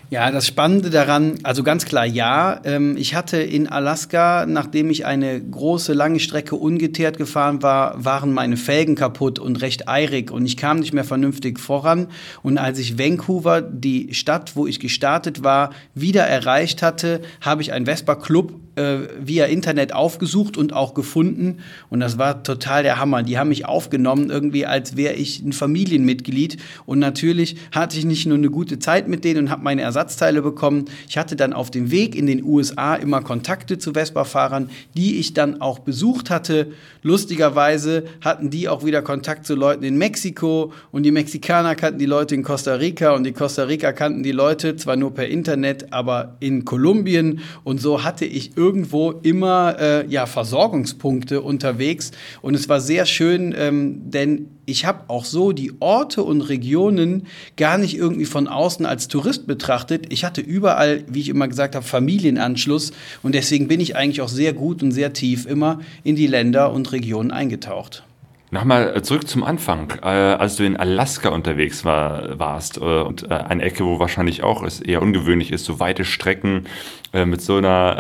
Ja, 0.10 0.32
das 0.32 0.48
Spannende 0.48 0.90
daran, 0.90 1.36
also 1.44 1.64
ganz 1.64 1.84
klar 1.84 2.06
ja. 2.06 2.62
Ähm, 2.64 2.96
ich 2.96 3.14
hatte 3.14 3.38
in 3.42 3.68
Alaska, 3.68 4.46
nachdem 4.46 4.90
ich 4.90 5.06
eine 5.06 5.42
große, 5.42 5.92
lange 5.92 6.22
Strecke 6.22 6.56
ungeteert 6.56 7.18
gefahren 7.18 7.62
war, 7.62 8.06
waren 8.06 8.32
meine 8.32 8.56
Felgen 8.56 8.96
kaputt 8.96 9.38
und 9.38 9.62
recht 9.62 9.90
eirig 9.90 10.32
und 10.32 10.46
ich 10.46 10.56
kam 10.56 10.80
nicht 10.80 10.94
mehr 10.94 11.04
vernünftig 11.04 11.60
voran. 11.60 12.08
Und 12.42 12.58
als 12.58 12.80
ich 12.80 12.98
Vancouver, 12.98 13.60
die 13.62 14.14
Stadt, 14.14 14.56
wo 14.56 14.66
ich 14.66 14.80
gestartet 14.80 15.44
war, 15.44 15.72
wieder 15.94 16.24
erreicht 16.24 16.82
hatte, 16.82 17.20
habe 17.42 17.62
ich 17.62 17.74
einen 17.74 17.86
Vespa-Club 17.86 18.54
äh, 18.78 19.10
via 19.20 19.46
Internet 19.46 19.94
aufgesucht 19.94 20.56
und 20.56 20.72
auch 20.72 20.94
gefunden. 20.94 21.58
Und 21.90 22.00
das 22.00 22.18
war 22.18 22.44
total 22.44 22.84
der 22.84 23.00
Hammer. 23.00 23.24
Die 23.24 23.38
haben 23.38 23.50
mich 23.50 23.66
aufgenommen, 23.66 24.30
irgendwie 24.30 24.66
als 24.66 24.96
wäre 24.96 25.16
ich 25.16 25.42
ein 25.42 25.52
Familienmitglied. 25.52 26.58
Und 26.86 27.00
natürlich 27.00 27.58
hatte 27.72 27.98
ich 27.98 28.06
nicht 28.06 28.26
nur 28.26 28.38
eine 28.38 28.50
gute 28.50 28.80
Zeit 28.80 29.08
mit 29.08 29.26
denen 29.26 29.46
und 29.46 29.50
habe 29.50 29.64
meine 29.64 29.82
Ersatzteile 29.98 30.44
bekommen. 30.44 30.86
Ich 31.10 31.18
hatte 31.18 31.36
dann 31.36 31.54
auf 31.54 31.72
dem 31.72 31.90
Weg 31.90 32.16
in 32.16 32.28
den 32.28 32.44
USA 32.44 32.94
immer 32.96 33.22
Kontakte 33.22 33.80
zu 33.80 33.94
Vespa-Fahrern, 33.94 34.70
die 34.96 35.18
ich 35.20 35.34
dann 35.34 35.60
auch 35.60 35.80
besucht 35.80 36.30
hatte. 36.30 36.68
Lustigerweise 37.02 38.04
hatten 38.22 38.52
die 38.52 38.70
auch 38.70 38.86
wieder 38.86 39.02
Kontakt 39.02 39.48
zu 39.48 39.56
Leuten 39.56 39.84
in 39.84 39.98
Mexiko 39.98 40.72
und 40.92 41.02
die 41.02 41.12
Mexikaner 41.12 41.74
kannten 41.74 41.98
die 41.98 42.06
Leute 42.06 42.36
in 42.36 42.44
Costa 42.44 42.76
Rica 42.76 43.16
und 43.16 43.24
die 43.24 43.34
Costa 43.34 43.64
Rica 43.64 43.92
kannten 43.92 44.22
die 44.22 44.32
Leute 44.32 44.76
zwar 44.76 44.98
nur 44.98 45.16
per 45.16 45.28
Internet, 45.28 45.92
aber 45.92 46.38
in 46.42 46.64
Kolumbien. 46.64 47.40
Und 47.64 47.82
so 47.82 48.04
hatte 48.04 48.26
ich 48.26 48.56
irgendwo 48.56 49.12
immer 49.24 49.78
äh, 49.80 50.08
ja, 50.08 50.28
Versorgungspunkte 50.28 51.42
unterwegs. 51.42 52.12
Und 52.44 52.54
es 52.54 52.70
war 52.70 52.82
sehr 52.82 53.08
schön, 53.08 53.56
ähm, 53.58 54.12
denn 54.12 54.57
ich 54.68 54.86
habe 54.86 55.06
auch 55.08 55.26
so 55.26 55.54
die 55.54 55.72
Orte 55.80 56.22
und 56.24 56.42
Regionen 56.42 57.26
gar 57.56 57.78
nicht 57.78 57.96
irgendwie 57.96 58.26
von 58.26 58.48
außen 58.48 58.86
als 58.86 59.08
Tourist 59.08 59.48
betrachtet. 59.48 60.12
Ich 60.12 60.26
hatte 60.26 60.42
überall, 60.42 61.04
wie 61.08 61.22
ich 61.22 61.30
immer 61.30 61.48
gesagt 61.48 61.74
habe, 61.74 61.86
Familienanschluss 61.86 62.92
und 63.24 63.34
deswegen 63.34 63.70
bin 63.70 63.80
ich 63.80 63.96
eigentlich 63.96 64.22
auch 64.22 64.28
sehr 64.28 64.54
gut 64.54 64.84
und 64.84 64.92
sehr 64.92 65.14
tief 65.14 65.46
immer 65.46 65.80
in 66.04 66.18
die 66.18 66.28
Länder 66.28 66.74
und 66.74 66.92
Regionen 66.92 67.32
eingetaucht. 67.32 68.04
Nochmal 68.50 68.96
äh, 68.96 69.02
zurück 69.04 69.28
zum 69.28 69.44
Anfang, 69.44 69.92
äh, 70.02 70.08
als 70.08 70.56
du 70.56 70.64
in 70.64 70.78
Alaska 70.78 71.30
unterwegs 71.30 71.84
war, 71.84 72.40
warst 72.40 72.78
äh, 72.78 72.80
und 72.80 73.30
äh, 73.30 73.34
eine 73.34 73.62
Ecke, 73.62 73.84
wo 73.84 74.00
wahrscheinlich 74.00 74.42
auch 74.42 74.64
es 74.64 74.80
eher 74.80 75.02
ungewöhnlich 75.02 75.52
ist, 75.52 75.66
so 75.66 75.82
weite 75.82 76.06
Strecken 76.06 76.66
äh, 77.12 77.26
mit 77.26 77.42
so 77.42 77.58
einer 77.58 77.98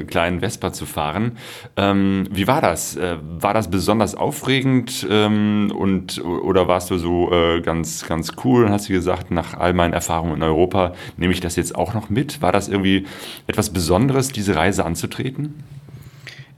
äh, 0.00 0.04
kleinen 0.04 0.40
Vespa 0.40 0.72
zu 0.72 0.86
fahren. 0.86 1.36
Ähm, 1.76 2.26
wie 2.30 2.46
war 2.46 2.62
das? 2.62 2.98
war 3.38 3.54
das 3.54 3.70
besonders 3.70 4.14
aufregend 4.14 5.06
ähm, 5.10 5.72
und 5.76 6.22
oder 6.24 6.66
warst 6.68 6.90
du 6.90 6.98
so 6.98 7.30
ganz 7.62 8.06
ganz 8.06 8.32
cool 8.44 8.64
und 8.64 8.72
hast 8.72 8.88
du 8.88 8.92
gesagt, 8.92 9.30
nach 9.30 9.54
all 9.54 9.72
meinen 9.72 9.92
Erfahrungen 9.92 10.36
in 10.36 10.42
Europa 10.42 10.94
nehme 11.16 11.32
ich 11.32 11.40
das 11.40 11.56
jetzt 11.56 11.74
auch 11.74 11.94
noch 11.94 12.10
mit? 12.10 12.42
War 12.42 12.52
das 12.52 12.68
irgendwie 12.68 13.06
etwas 13.46 13.70
Besonderes, 13.70 14.32
diese 14.32 14.56
Reise 14.56 14.84
anzutreten? 14.84 15.62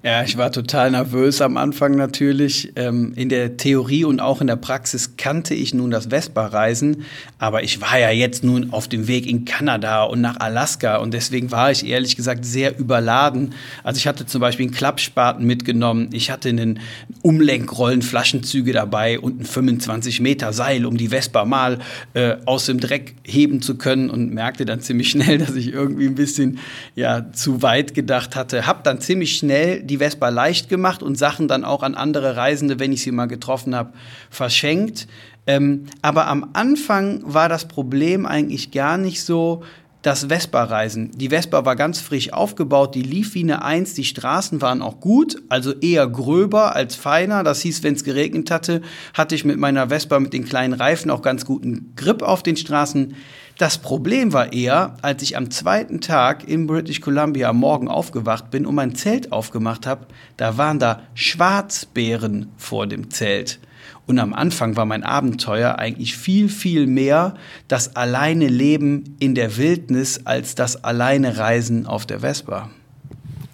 Ja, 0.05 0.25
ich 0.25 0.37
war 0.37 0.51
total 0.51 0.91
nervös 0.91 1.41
am 1.41 1.57
Anfang 1.57 1.95
natürlich. 1.95 2.73
Ähm, 2.75 3.13
in 3.15 3.29
der 3.29 3.57
Theorie 3.57 4.03
und 4.03 4.19
auch 4.19 4.41
in 4.41 4.49
der 4.49 4.57
Praxis 4.57 5.17
kannte 5.17 5.55
ich 5.55 5.75
nun 5.75 5.93
das 5.93 6.07
Vespa-Reisen, 6.07 7.05
aber 7.39 7.63
ich 7.63 7.81
war 7.81 8.01
ja 8.01 8.11
jetzt 8.11 8.43
nun 8.43 8.73
auf 8.73 8.89
dem 8.89 9.07
Weg 9.07 9.29
in 9.29 9.45
Kanada 9.45 10.03
und 10.03 10.21
nach 10.21 10.41
Alaska 10.41 10.97
und 10.97 11.15
deswegen 11.15 11.53
war 11.53 11.71
ich 11.71 11.87
ehrlich 11.87 12.17
gesagt 12.17 12.45
sehr 12.45 12.77
überladen. 12.81 13.55
Also 13.85 13.99
ich 13.99 14.09
hatte 14.09 14.27
zum 14.27 14.41
Beispiel 14.41 14.67
einen 14.67 14.75
Klappspaten 14.75 15.47
mitgenommen, 15.47 16.09
ich 16.13 16.33
hatte 16.33 16.49
einen 16.49 16.81
Umlenkrollen, 17.23 18.03
Flaschenzüge 18.03 18.73
dabei 18.73 19.21
und 19.21 19.41
ein 19.41 19.45
25 19.45 20.21
Meter 20.21 20.53
Seil, 20.53 20.85
um 20.85 20.97
die 20.97 21.11
Vespa 21.11 21.45
mal 21.45 21.79
äh, 22.15 22.39
aus 22.45 22.67
dem 22.67 22.81
Dreck 22.81 23.15
heben 23.23 23.63
zu 23.63 23.77
können 23.77 24.11
und 24.11 24.35
merkte 24.35 24.65
dann 24.65 24.81
ziemlich 24.81 25.11
schnell, 25.11 25.39
dass 25.47 25.55
ich 25.55 25.73
irgendwie 25.73 26.07
ein 26.07 26.17
bisschen 26.17 26.59
ja 26.97 27.31
zu 27.33 27.63
weit 27.63 27.95
gedacht 27.95 28.35
hatte. 28.35 28.67
Hab 28.67 28.83
dann 28.83 29.01
ziemlich 29.01 29.37
schnell 29.37 29.81
die 29.92 29.92
Vespa 29.99 30.29
leicht 30.29 30.69
gemacht 30.69 31.03
und 31.03 31.19
Sachen 31.19 31.49
dann 31.49 31.65
auch 31.65 31.83
an 31.83 31.95
andere 31.95 32.37
Reisende, 32.37 32.79
wenn 32.79 32.93
ich 32.93 33.03
sie 33.03 33.13
mal 33.13 33.27
getroffen 33.27 33.75
habe, 33.75 33.93
verschenkt. 34.31 35.07
Ähm, 35.47 35.87
aber 36.03 36.29
am 36.29 36.51
Anfang 36.53 37.21
war 37.25 37.49
das 37.49 37.67
Problem 37.67 38.27
eigentlich 38.27 38.71
gar 38.71 38.99
nicht 38.99 39.23
so, 39.23 39.63
das 40.03 40.25
Vespa-Reisen. 40.25 41.13
Die 41.15 41.29
Vespa 41.29 41.65
war 41.65 41.77
ganz 41.77 42.01
frisch 42.01 42.33
aufgebaut, 42.33 42.95
die 42.97 43.03
lief 43.03 43.35
wie 43.35 43.45
eine 43.45 43.65
Eins, 43.65 43.95
die 43.95 44.05
Straßen 44.05 44.61
waren 44.61 44.83
auch 44.83 45.01
gut, 45.01 45.41
also 45.49 45.73
eher 45.73 46.09
gröber 46.09 46.75
als 46.75 46.97
feiner. 46.97 47.45
Das 47.45 47.61
hieß, 47.61 47.85
wenn 47.85 47.95
es 47.95 48.03
geregnet 48.03 48.51
hatte, 48.51 48.83
hatte 49.15 49.37
ich 49.37 49.45
mit 49.45 49.59
meiner 49.59 49.89
Vespa 49.89 50.19
mit 50.19 50.33
den 50.33 50.45
kleinen 50.45 50.75
Reifen 50.75 51.11
auch 51.11 51.23
ganz 51.23 51.45
guten 51.47 51.93
Grip 51.95 52.23
auf 52.23 52.43
den 52.43 52.57
Straßen. 52.57 53.15
Das 53.63 53.79
Problem 53.79 54.33
war 54.33 54.53
eher, 54.53 54.97
als 55.03 55.23
ich 55.23 55.37
am 55.37 55.53
zweiten 55.53 56.01
Tag 56.01 56.49
in 56.49 56.67
British 56.67 57.01
Columbia 57.01 57.51
am 57.51 57.59
Morgen 57.59 57.87
aufgewacht 57.87 58.51
bin 58.51 58.67
und 58.67 58.75
mein 58.75 58.97
Zelt 58.97 59.31
aufgemacht 59.31 59.87
habe, 59.87 60.07
da 60.37 60.59
waren 60.59 60.81
da 60.81 61.03
Schwarzbären 61.15 62.49
vor 62.57 62.89
dem 62.89 63.11
Zelt. 63.11 63.61
Und 64.05 64.19
am 64.19 64.35
Anfang 64.35 64.75
war 64.75 64.85
mein 64.85 65.05
Abenteuer 65.05 65.79
eigentlich 65.79 66.17
viel, 66.17 66.49
viel 66.49 66.89
mehr 66.89 67.35
das 67.69 67.95
alleine 67.95 68.49
Leben 68.49 69.15
in 69.21 69.37
der 69.37 69.57
Wildnis 69.57 70.27
als 70.27 70.57
das 70.57 70.83
alleine 70.83 71.39
Reisen 71.39 71.87
auf 71.87 72.05
der 72.05 72.19
Vespa. 72.19 72.69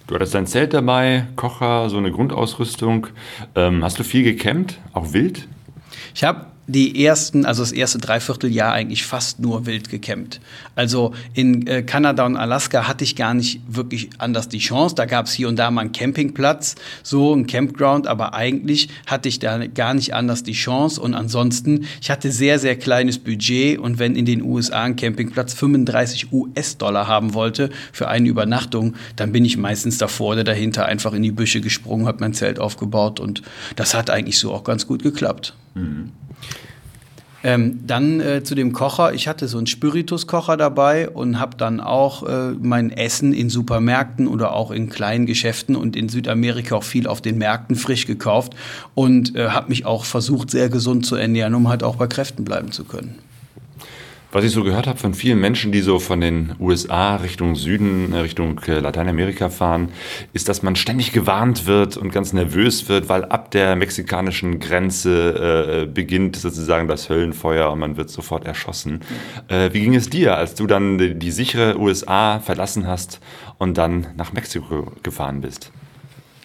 Du 0.07 0.15
hattest 0.15 0.33
dein 0.33 0.47
Zelt 0.47 0.73
dabei, 0.73 1.27
Kocher, 1.35 1.87
so 1.91 1.97
eine 1.97 2.11
Grundausrüstung. 2.11 3.05
Ähm, 3.53 3.83
hast 3.83 3.99
du 3.99 4.03
viel 4.03 4.23
gecampt, 4.23 4.79
auch 4.91 5.13
wild? 5.13 5.47
Ich 6.15 6.23
habe 6.23 6.47
die 6.69 7.03
ersten, 7.03 7.45
also 7.45 7.63
das 7.63 7.71
erste 7.71 7.97
Dreivierteljahr 7.97 8.71
eigentlich 8.71 9.03
fast 9.03 9.39
nur 9.39 9.65
wild 9.65 9.89
gecampt. 9.89 10.39
Also 10.75 11.15
in 11.33 11.65
äh, 11.65 11.81
Kanada 11.81 12.27
und 12.27 12.37
Alaska 12.37 12.87
hatte 12.87 13.03
ich 13.03 13.15
gar 13.15 13.33
nicht 13.33 13.61
wirklich 13.67 14.11
anders 14.19 14.49
die 14.49 14.59
Chance. 14.59 14.93
Da 14.93 15.05
gab 15.05 15.25
es 15.25 15.33
hier 15.33 15.47
und 15.47 15.57
da 15.57 15.71
mal 15.71 15.81
einen 15.81 15.93
Campingplatz, 15.93 16.75
so 17.01 17.33
ein 17.33 17.47
Campground, 17.47 18.05
aber 18.05 18.35
eigentlich 18.35 18.89
hatte 19.07 19.29
ich 19.29 19.39
da 19.39 19.65
gar 19.65 19.95
nicht 19.95 20.13
anders 20.13 20.43
die 20.43 20.53
Chance. 20.53 21.01
Und 21.01 21.15
ansonsten, 21.15 21.87
ich 22.01 22.11
hatte 22.11 22.31
sehr, 22.31 22.59
sehr 22.59 22.75
kleines 22.75 23.17
Budget 23.17 23.79
und 23.79 23.97
wenn 23.97 24.15
in 24.15 24.25
den 24.25 24.43
USA 24.43 24.83
ein 24.83 24.95
Campingplatz 24.95 25.55
35 25.55 26.31
US-Dollar 26.31 27.07
haben 27.07 27.33
wollte 27.33 27.71
für 27.91 28.09
eine 28.09 28.29
Übernachtung, 28.29 28.93
dann 29.15 29.31
bin 29.31 29.43
ich 29.43 29.57
meistens 29.57 29.97
davor 29.97 30.33
oder 30.33 30.43
dahinter 30.43 30.85
einfach 30.85 31.13
in 31.13 31.23
die 31.23 31.31
Büsche 31.31 31.61
gesprungen, 31.61 32.05
habe 32.05 32.19
mein 32.19 32.35
Zelt 32.35 32.59
aufgebaut 32.59 33.19
und 33.19 33.41
das 33.75 33.95
hat 33.95 34.11
eigentlich 34.11 34.37
so 34.37 34.53
auch 34.53 34.63
ganz 34.63 34.85
gut 34.85 35.01
geklappt. 35.01 35.55
Mhm. 35.73 36.11
Ähm, 37.41 37.87
dann 37.87 38.19
äh, 38.19 38.43
zu 38.43 38.53
dem 38.53 38.73
Kocher. 38.73 39.13
Ich 39.13 39.29
hatte 39.29 39.47
so 39.47 39.57
einen 39.57 39.67
Spirituskocher 39.67 40.57
dabei 40.57 41.09
und 41.09 41.39
habe 41.39 41.55
dann 41.55 41.79
auch 41.79 42.23
äh, 42.23 42.51
mein 42.59 42.91
Essen 42.91 43.31
in 43.31 43.49
Supermärkten 43.49 44.27
oder 44.27 44.51
auch 44.51 44.71
in 44.71 44.89
kleinen 44.89 45.25
Geschäften 45.25 45.77
und 45.77 45.95
in 45.95 46.09
Südamerika 46.09 46.75
auch 46.75 46.83
viel 46.83 47.07
auf 47.07 47.21
den 47.21 47.37
Märkten 47.37 47.77
frisch 47.77 48.05
gekauft 48.07 48.55
und 48.93 49.35
äh, 49.37 49.49
habe 49.49 49.69
mich 49.69 49.85
auch 49.85 50.03
versucht, 50.03 50.51
sehr 50.51 50.67
gesund 50.67 51.05
zu 51.05 51.15
ernähren, 51.15 51.55
um 51.55 51.69
halt 51.69 51.81
auch 51.81 51.95
bei 51.95 52.07
Kräften 52.07 52.43
bleiben 52.43 52.73
zu 52.73 52.83
können. 52.83 53.15
Was 54.31 54.43
ich 54.43 54.51
so 54.51 54.63
gehört 54.63 54.85
habe 54.85 54.99
von 54.99 55.15
vielen 55.15 55.39
Menschen, 55.39 55.71
die 55.71 55.81
so 55.81 55.97
von 55.97 56.21
den 56.21 56.53
USA 56.59 57.15
Richtung 57.15 57.55
Süden, 57.55 58.13
äh, 58.13 58.19
Richtung 58.19 58.59
äh, 58.67 58.79
Lateinamerika 58.79 59.49
fahren, 59.49 59.89
ist, 60.33 60.47
dass 60.47 60.61
man 60.61 60.75
ständig 60.75 61.13
gewarnt 61.13 61.65
wird 61.65 61.97
und 61.97 62.11
ganz 62.11 62.31
nervös 62.31 62.87
wird, 62.89 63.09
weil 63.09 63.25
ab 63.25 63.49
der 63.49 63.75
mexikanischen 63.75 64.59
Grenze 64.59 65.81
äh, 65.81 65.91
beginnt 65.91 66.35
sozusagen 66.35 66.87
das 66.87 67.09
Höllenfeuer 67.09 67.71
und 67.71 67.79
man 67.79 67.97
wird 67.97 68.11
sofort 68.11 68.45
erschossen. 68.45 68.99
Äh, 69.47 69.73
wie 69.73 69.81
ging 69.81 69.95
es 69.95 70.11
dir, 70.11 70.37
als 70.37 70.53
du 70.53 70.67
dann 70.67 70.99
die, 70.99 71.15
die 71.15 71.31
sichere 71.31 71.79
USA 71.79 72.39
verlassen 72.39 72.85
hast 72.85 73.21
und 73.57 73.79
dann 73.79 74.09
nach 74.15 74.31
Mexiko 74.31 74.91
gefahren 75.01 75.41
bist? 75.41 75.71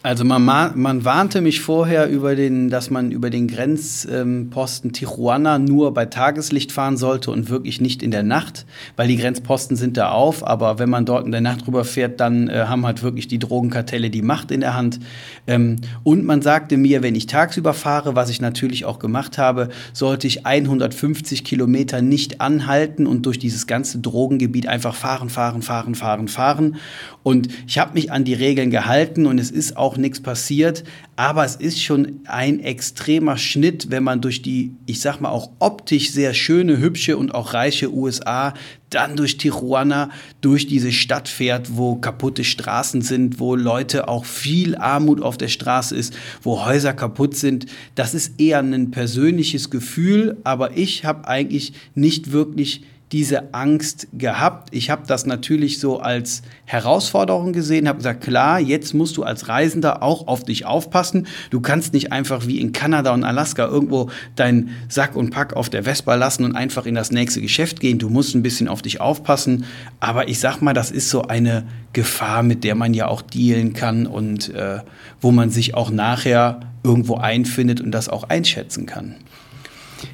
Also 0.04 0.22
man, 0.22 0.44
man 0.44 1.04
warnte 1.06 1.40
mich 1.40 1.62
vorher 1.62 2.10
über 2.10 2.36
den, 2.36 2.68
dass 2.68 2.90
man 2.90 3.10
über 3.10 3.30
den 3.30 3.48
Grenzposten 3.48 4.92
Tijuana 4.92 5.58
nur 5.58 5.94
bei 5.94 6.04
Tageslicht 6.04 6.72
fahren 6.72 6.98
sollte 6.98 7.30
und 7.30 7.48
wirklich 7.48 7.80
nicht 7.80 8.02
in 8.02 8.10
der 8.10 8.22
Nacht, 8.22 8.66
weil 8.96 9.08
die 9.08 9.16
Grenzposten 9.16 9.78
sind 9.78 9.96
da 9.96 10.10
auf, 10.10 10.46
aber 10.46 10.78
wenn 10.78 10.90
man 10.90 11.06
dort 11.06 11.24
in 11.24 11.32
der 11.32 11.40
Nacht 11.40 11.66
rüberfährt, 11.66 12.20
dann 12.20 12.50
äh, 12.50 12.66
haben 12.68 12.84
halt 12.84 13.02
wirklich 13.02 13.28
die 13.28 13.38
Drogenkartelle 13.38 14.10
die 14.10 14.20
Macht 14.20 14.50
in 14.50 14.60
der 14.60 14.74
Hand. 14.74 15.00
Ähm, 15.46 15.76
und 16.02 16.26
man 16.26 16.42
sagte 16.42 16.76
mir, 16.76 17.02
wenn 17.02 17.14
ich 17.14 17.24
tagsüber 17.24 17.72
fahre, 17.72 18.14
was 18.14 18.28
ich 18.28 18.42
natürlich 18.42 18.84
auch 18.84 18.98
gemacht 18.98 19.38
habe, 19.38 19.70
sollte 19.94 20.26
ich 20.26 20.44
150 20.44 21.44
Kilometer 21.44 22.02
nicht 22.02 22.42
anhalten 22.42 23.06
und 23.06 23.24
durch 23.24 23.38
dieses 23.38 23.66
ganze 23.66 24.00
Drogengebiet 24.00 24.66
einfach 24.66 24.94
fahren, 24.94 25.30
fahren, 25.30 25.62
fahren, 25.62 25.94
fahren, 25.94 26.28
fahren. 26.28 26.76
Und 27.22 27.48
ich 27.66 27.78
habe 27.78 27.94
mich 27.94 28.12
an 28.12 28.24
die 28.24 28.34
Regeln 28.34 28.70
gehalten 28.70 29.24
und 29.24 29.38
es 29.38 29.50
ist 29.50 29.78
auch 29.78 29.93
nichts 29.96 30.20
passiert. 30.20 30.84
Aber 31.16 31.44
es 31.44 31.56
ist 31.56 31.82
schon 31.82 32.20
ein 32.26 32.60
extremer 32.60 33.36
Schnitt, 33.36 33.90
wenn 33.90 34.02
man 34.02 34.20
durch 34.20 34.42
die, 34.42 34.72
ich 34.86 35.00
sag 35.00 35.20
mal, 35.20 35.30
auch 35.30 35.50
optisch 35.58 36.10
sehr 36.10 36.34
schöne, 36.34 36.78
hübsche 36.78 37.16
und 37.16 37.34
auch 37.34 37.54
reiche 37.54 37.92
USA 37.92 38.54
dann 38.90 39.16
durch 39.16 39.36
Tijuana, 39.36 40.10
durch 40.40 40.66
diese 40.66 40.92
Stadt 40.92 41.28
fährt, 41.28 41.76
wo 41.76 41.96
kaputte 41.96 42.44
Straßen 42.44 43.02
sind, 43.02 43.40
wo 43.40 43.56
Leute 43.56 44.08
auch 44.08 44.24
viel 44.24 44.76
Armut 44.76 45.20
auf 45.20 45.36
der 45.36 45.48
Straße 45.48 45.96
ist, 45.96 46.14
wo 46.42 46.64
Häuser 46.64 46.92
kaputt 46.92 47.36
sind. 47.36 47.66
Das 47.96 48.14
ist 48.14 48.40
eher 48.40 48.60
ein 48.60 48.90
persönliches 48.90 49.70
Gefühl, 49.70 50.36
aber 50.44 50.76
ich 50.76 51.04
habe 51.04 51.26
eigentlich 51.26 51.72
nicht 51.94 52.30
wirklich 52.32 52.82
diese 53.14 53.54
Angst 53.54 54.08
gehabt. 54.12 54.74
Ich 54.74 54.90
habe 54.90 55.04
das 55.06 55.24
natürlich 55.24 55.78
so 55.78 56.00
als 56.00 56.42
Herausforderung 56.64 57.52
gesehen, 57.52 57.86
habe 57.86 57.98
gesagt, 57.98 58.24
klar, 58.24 58.58
jetzt 58.58 58.92
musst 58.92 59.16
du 59.16 59.22
als 59.22 59.48
Reisender 59.48 60.02
auch 60.02 60.26
auf 60.26 60.42
dich 60.42 60.66
aufpassen. 60.66 61.28
Du 61.50 61.60
kannst 61.60 61.92
nicht 61.92 62.10
einfach 62.10 62.48
wie 62.48 62.58
in 62.58 62.72
Kanada 62.72 63.14
und 63.14 63.22
Alaska 63.22 63.68
irgendwo 63.68 64.10
deinen 64.34 64.70
Sack 64.88 65.14
und 65.14 65.30
Pack 65.30 65.52
auf 65.52 65.70
der 65.70 65.84
Vespa 65.84 66.16
lassen 66.16 66.44
und 66.44 66.56
einfach 66.56 66.86
in 66.86 66.96
das 66.96 67.12
nächste 67.12 67.40
Geschäft 67.40 67.78
gehen. 67.78 68.00
Du 68.00 68.10
musst 68.10 68.34
ein 68.34 68.42
bisschen 68.42 68.66
auf 68.66 68.82
dich 68.82 69.00
aufpassen. 69.00 69.64
Aber 70.00 70.26
ich 70.26 70.40
sag 70.40 70.60
mal, 70.60 70.72
das 70.72 70.90
ist 70.90 71.08
so 71.08 71.22
eine 71.22 71.68
Gefahr, 71.92 72.42
mit 72.42 72.64
der 72.64 72.74
man 72.74 72.94
ja 72.94 73.06
auch 73.06 73.22
dealen 73.22 73.74
kann 73.74 74.08
und 74.08 74.52
äh, 74.52 74.80
wo 75.20 75.30
man 75.30 75.50
sich 75.50 75.74
auch 75.74 75.90
nachher 75.90 76.58
irgendwo 76.82 77.14
einfindet 77.14 77.80
und 77.80 77.92
das 77.92 78.08
auch 78.08 78.24
einschätzen 78.24 78.86
kann. 78.86 79.14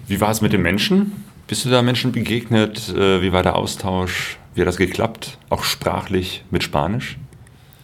Wie 0.07 0.21
war 0.21 0.30
es 0.30 0.42
mit 0.42 0.52
den 0.52 0.61
Menschen? 0.61 1.30
Bist 1.50 1.64
du 1.64 1.69
da 1.69 1.83
Menschen 1.83 2.12
begegnet? 2.12 2.95
Äh, 2.95 3.23
wie 3.23 3.33
war 3.33 3.42
der 3.42 3.57
Austausch? 3.57 4.38
Wie 4.54 4.61
hat 4.61 4.69
das 4.69 4.76
geklappt? 4.76 5.37
Auch 5.49 5.64
sprachlich 5.64 6.45
mit 6.52 6.62
Spanisch? 6.62 7.19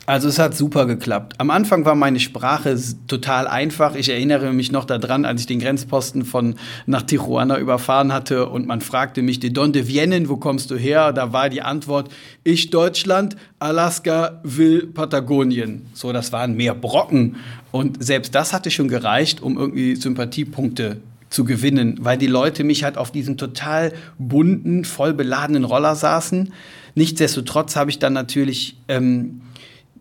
Also 0.06 0.28
es 0.28 0.38
hat 0.38 0.56
super 0.56 0.86
geklappt. 0.86 1.34
Am 1.38 1.50
Anfang 1.50 1.84
war 1.84 1.96
meine 1.96 2.20
Sprache 2.20 2.78
total 3.08 3.48
einfach. 3.48 3.96
Ich 3.96 4.08
erinnere 4.08 4.52
mich 4.52 4.70
noch 4.70 4.84
daran, 4.84 5.24
als 5.24 5.40
ich 5.40 5.46
den 5.48 5.58
Grenzposten 5.58 6.24
von 6.24 6.54
nach 6.86 7.02
Tijuana 7.02 7.58
überfahren 7.58 8.12
hatte 8.12 8.48
und 8.48 8.68
man 8.68 8.82
fragte 8.82 9.20
mich, 9.20 9.40
de 9.40 9.50
donde 9.50 9.86
vienen, 9.86 10.28
wo 10.28 10.36
kommst 10.36 10.70
du 10.70 10.76
her? 10.76 11.12
Da 11.12 11.32
war 11.32 11.48
die 11.48 11.62
Antwort, 11.62 12.08
ich 12.44 12.70
Deutschland, 12.70 13.34
Alaska 13.58 14.38
will 14.44 14.86
Patagonien. 14.86 15.86
So, 15.92 16.12
das 16.12 16.30
waren 16.30 16.54
mehr 16.54 16.76
Brocken. 16.76 17.34
Und 17.72 18.00
selbst 18.00 18.32
das 18.36 18.52
hatte 18.52 18.70
schon 18.70 18.86
gereicht, 18.86 19.42
um 19.42 19.58
irgendwie 19.58 19.96
Sympathiepunkte 19.96 20.98
zu 21.30 21.44
gewinnen, 21.44 21.98
weil 22.00 22.18
die 22.18 22.26
Leute 22.26 22.64
mich 22.64 22.84
halt 22.84 22.98
auf 22.98 23.10
diesem 23.10 23.36
total 23.36 23.92
bunten, 24.18 24.84
voll 24.84 25.12
beladenen 25.12 25.64
Roller 25.64 25.94
saßen. 25.94 26.52
Nichtsdestotrotz 26.94 27.76
habe 27.76 27.90
ich 27.90 27.98
dann 27.98 28.12
natürlich 28.12 28.78
ähm, 28.88 29.42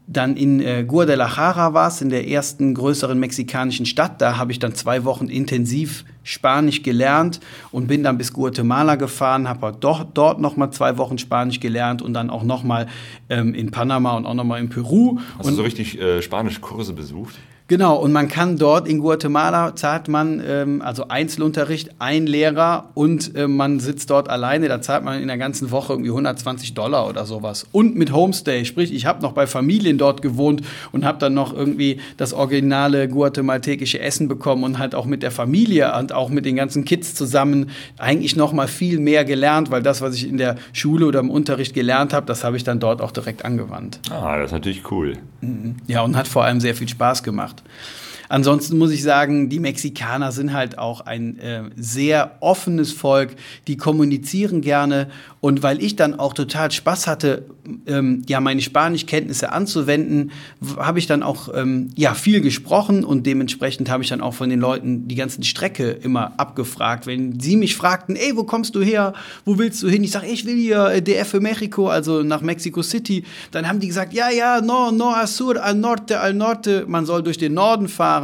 dann 0.07 0.37
in 0.37 0.61
äh, 0.61 0.83
Guadalajara 0.83 1.73
war 1.73 1.87
es, 1.87 2.01
in 2.01 2.09
der 2.09 2.27
ersten 2.27 2.73
größeren 2.75 3.19
mexikanischen 3.19 3.85
Stadt. 3.85 4.21
Da 4.21 4.37
habe 4.37 4.51
ich 4.51 4.59
dann 4.59 4.75
zwei 4.75 5.03
Wochen 5.03 5.27
intensiv 5.27 6.05
Spanisch 6.23 6.83
gelernt 6.83 7.39
und 7.71 7.87
bin 7.87 8.03
dann 8.03 8.17
bis 8.17 8.33
Guatemala 8.33 8.95
gefahren, 8.95 9.47
habe 9.47 9.67
halt 9.67 9.77
dort, 9.79 10.17
dort 10.17 10.39
noch 10.39 10.57
mal 10.57 10.71
zwei 10.71 10.97
Wochen 10.97 11.17
Spanisch 11.17 11.59
gelernt 11.59 12.01
und 12.01 12.13
dann 12.13 12.29
auch 12.29 12.43
noch 12.43 12.63
mal 12.63 12.87
ähm, 13.29 13.53
in 13.53 13.71
Panama 13.71 14.15
und 14.15 14.25
auch 14.25 14.33
noch 14.33 14.43
mal 14.43 14.59
in 14.59 14.69
Peru. 14.69 15.19
Hast 15.37 15.45
und 15.45 15.51
du 15.51 15.57
so 15.57 15.63
richtig 15.63 15.99
äh, 15.99 16.21
Spanischkurse 16.21 16.93
besucht? 16.93 17.35
Genau, 17.67 17.95
und 17.95 18.11
man 18.11 18.27
kann 18.27 18.57
dort 18.57 18.87
in 18.87 18.99
Guatemala 18.99 19.75
zahlt 19.75 20.07
man 20.07 20.39
ähm, 20.47 20.83
also 20.83 21.07
Einzelunterricht, 21.07 21.95
ein 21.97 22.27
Lehrer 22.27 22.91
und 22.93 23.35
äh, 23.35 23.47
man 23.47 23.79
sitzt 23.79 24.11
dort 24.11 24.29
alleine, 24.29 24.67
da 24.67 24.81
zahlt 24.81 25.03
man 25.03 25.19
in 25.19 25.27
der 25.27 25.39
ganzen 25.39 25.71
Woche 25.71 25.93
irgendwie 25.93 26.11
120 26.11 26.75
Dollar 26.75 27.09
oder 27.09 27.25
sowas. 27.25 27.65
Und 27.71 27.95
mit 27.95 28.13
Homestay, 28.13 28.65
sprich, 28.65 28.93
ich 28.93 29.07
habe 29.07 29.23
noch 29.23 29.31
bei 29.31 29.47
Familien 29.47 29.97
dort 29.97 30.21
gewohnt 30.21 30.61
und 30.91 31.05
habe 31.05 31.17
dann 31.17 31.33
noch 31.33 31.55
irgendwie 31.55 31.99
das 32.17 32.33
originale 32.33 33.09
guatemaltekische 33.09 33.99
Essen 33.99 34.27
bekommen 34.27 34.63
und 34.63 34.77
halt 34.77 34.93
auch 34.93 35.07
mit 35.07 35.23
der 35.23 35.31
Familie 35.31 35.91
und 35.97 36.13
auch 36.13 36.29
mit 36.29 36.45
den 36.45 36.57
ganzen 36.57 36.85
Kids 36.85 37.15
zusammen 37.15 37.71
eigentlich 37.97 38.35
noch 38.35 38.53
mal 38.53 38.67
viel 38.67 38.99
mehr 38.99 39.25
gelernt, 39.25 39.71
weil 39.71 39.81
das, 39.81 40.01
was 40.01 40.13
ich 40.13 40.29
in 40.29 40.37
der 40.37 40.57
Schule 40.71 41.07
oder 41.07 41.19
im 41.19 41.31
Unterricht 41.31 41.73
gelernt 41.73 42.13
habe, 42.13 42.27
das 42.27 42.43
habe 42.43 42.57
ich 42.57 42.63
dann 42.63 42.79
dort 42.79 43.01
auch 43.01 43.11
direkt 43.11 43.43
angewandt. 43.43 44.01
Ah, 44.11 44.37
das 44.37 44.49
ist 44.49 44.51
natürlich 44.51 44.91
cool. 44.91 45.17
Mhm. 45.41 45.77
Ja, 45.87 46.03
und 46.03 46.15
hat 46.15 46.27
vor 46.27 46.43
allem 46.43 46.59
sehr 46.59 46.75
viel 46.75 46.87
Spaß 46.87 47.23
gemacht 47.23 47.54
gemacht. 47.63 48.14
Ansonsten 48.29 48.77
muss 48.77 48.91
ich 48.91 49.03
sagen, 49.03 49.49
die 49.49 49.59
Mexikaner 49.59 50.31
sind 50.31 50.53
halt 50.53 50.77
auch 50.77 51.01
ein 51.01 51.39
äh, 51.39 51.63
sehr 51.75 52.37
offenes 52.39 52.91
Volk, 52.91 53.35
die 53.67 53.77
kommunizieren 53.77 54.61
gerne 54.61 55.07
und 55.45 55.61
weil 55.61 55.79
ich 55.83 55.95
dann 55.95 56.17
auch 56.17 56.33
total 56.33 56.71
Spaß 56.71 57.05
hatte, 57.05 57.45
ähm, 57.85 58.23
ja, 58.27 58.39
meine 58.39 58.61
Spanischkenntnisse 58.61 59.51
anzuwenden, 59.51 60.31
habe 60.77 60.97
ich 60.97 61.05
dann 61.05 61.21
auch 61.21 61.49
ähm, 61.53 61.91
ja, 61.95 62.15
viel 62.15 62.41
gesprochen 62.41 63.03
und 63.03 63.27
dementsprechend 63.27 63.91
habe 63.91 64.01
ich 64.01 64.09
dann 64.09 64.21
auch 64.21 64.33
von 64.33 64.49
den 64.49 64.59
Leuten 64.59 65.07
die 65.07 65.13
ganzen 65.13 65.43
Strecke 65.43 65.91
immer 65.91 66.33
abgefragt. 66.37 67.05
Wenn 67.05 67.39
sie 67.39 67.57
mich 67.57 67.75
fragten, 67.75 68.15
ey, 68.15 68.35
wo 68.35 68.43
kommst 68.43 68.73
du 68.73 68.81
her? 68.81 69.13
Wo 69.45 69.59
willst 69.59 69.83
du 69.83 69.87
hin? 69.87 70.03
Ich 70.03 70.09
sage, 70.09 70.25
ich 70.25 70.47
will 70.47 70.55
hier 70.55 70.87
äh, 70.87 71.01
DF 71.03 71.27
für 71.27 71.41
Mexico, 71.41 71.89
also 71.89 72.23
nach 72.23 72.41
Mexico 72.41 72.81
City. 72.81 73.23
Dann 73.51 73.67
haben 73.67 73.79
die 73.79 73.87
gesagt, 73.87 74.13
ja, 74.13 74.31
ja, 74.31 74.61
no, 74.61 74.89
no, 74.89 75.09
al 75.09 75.27
sur, 75.27 75.63
al 75.63 75.75
norte, 75.75 76.19
al 76.19 76.33
norte. 76.33 76.85
Man 76.87 77.05
soll 77.05 77.21
durch 77.21 77.37
den 77.37 77.53
Norden 77.53 77.87
fahren. 77.87 78.14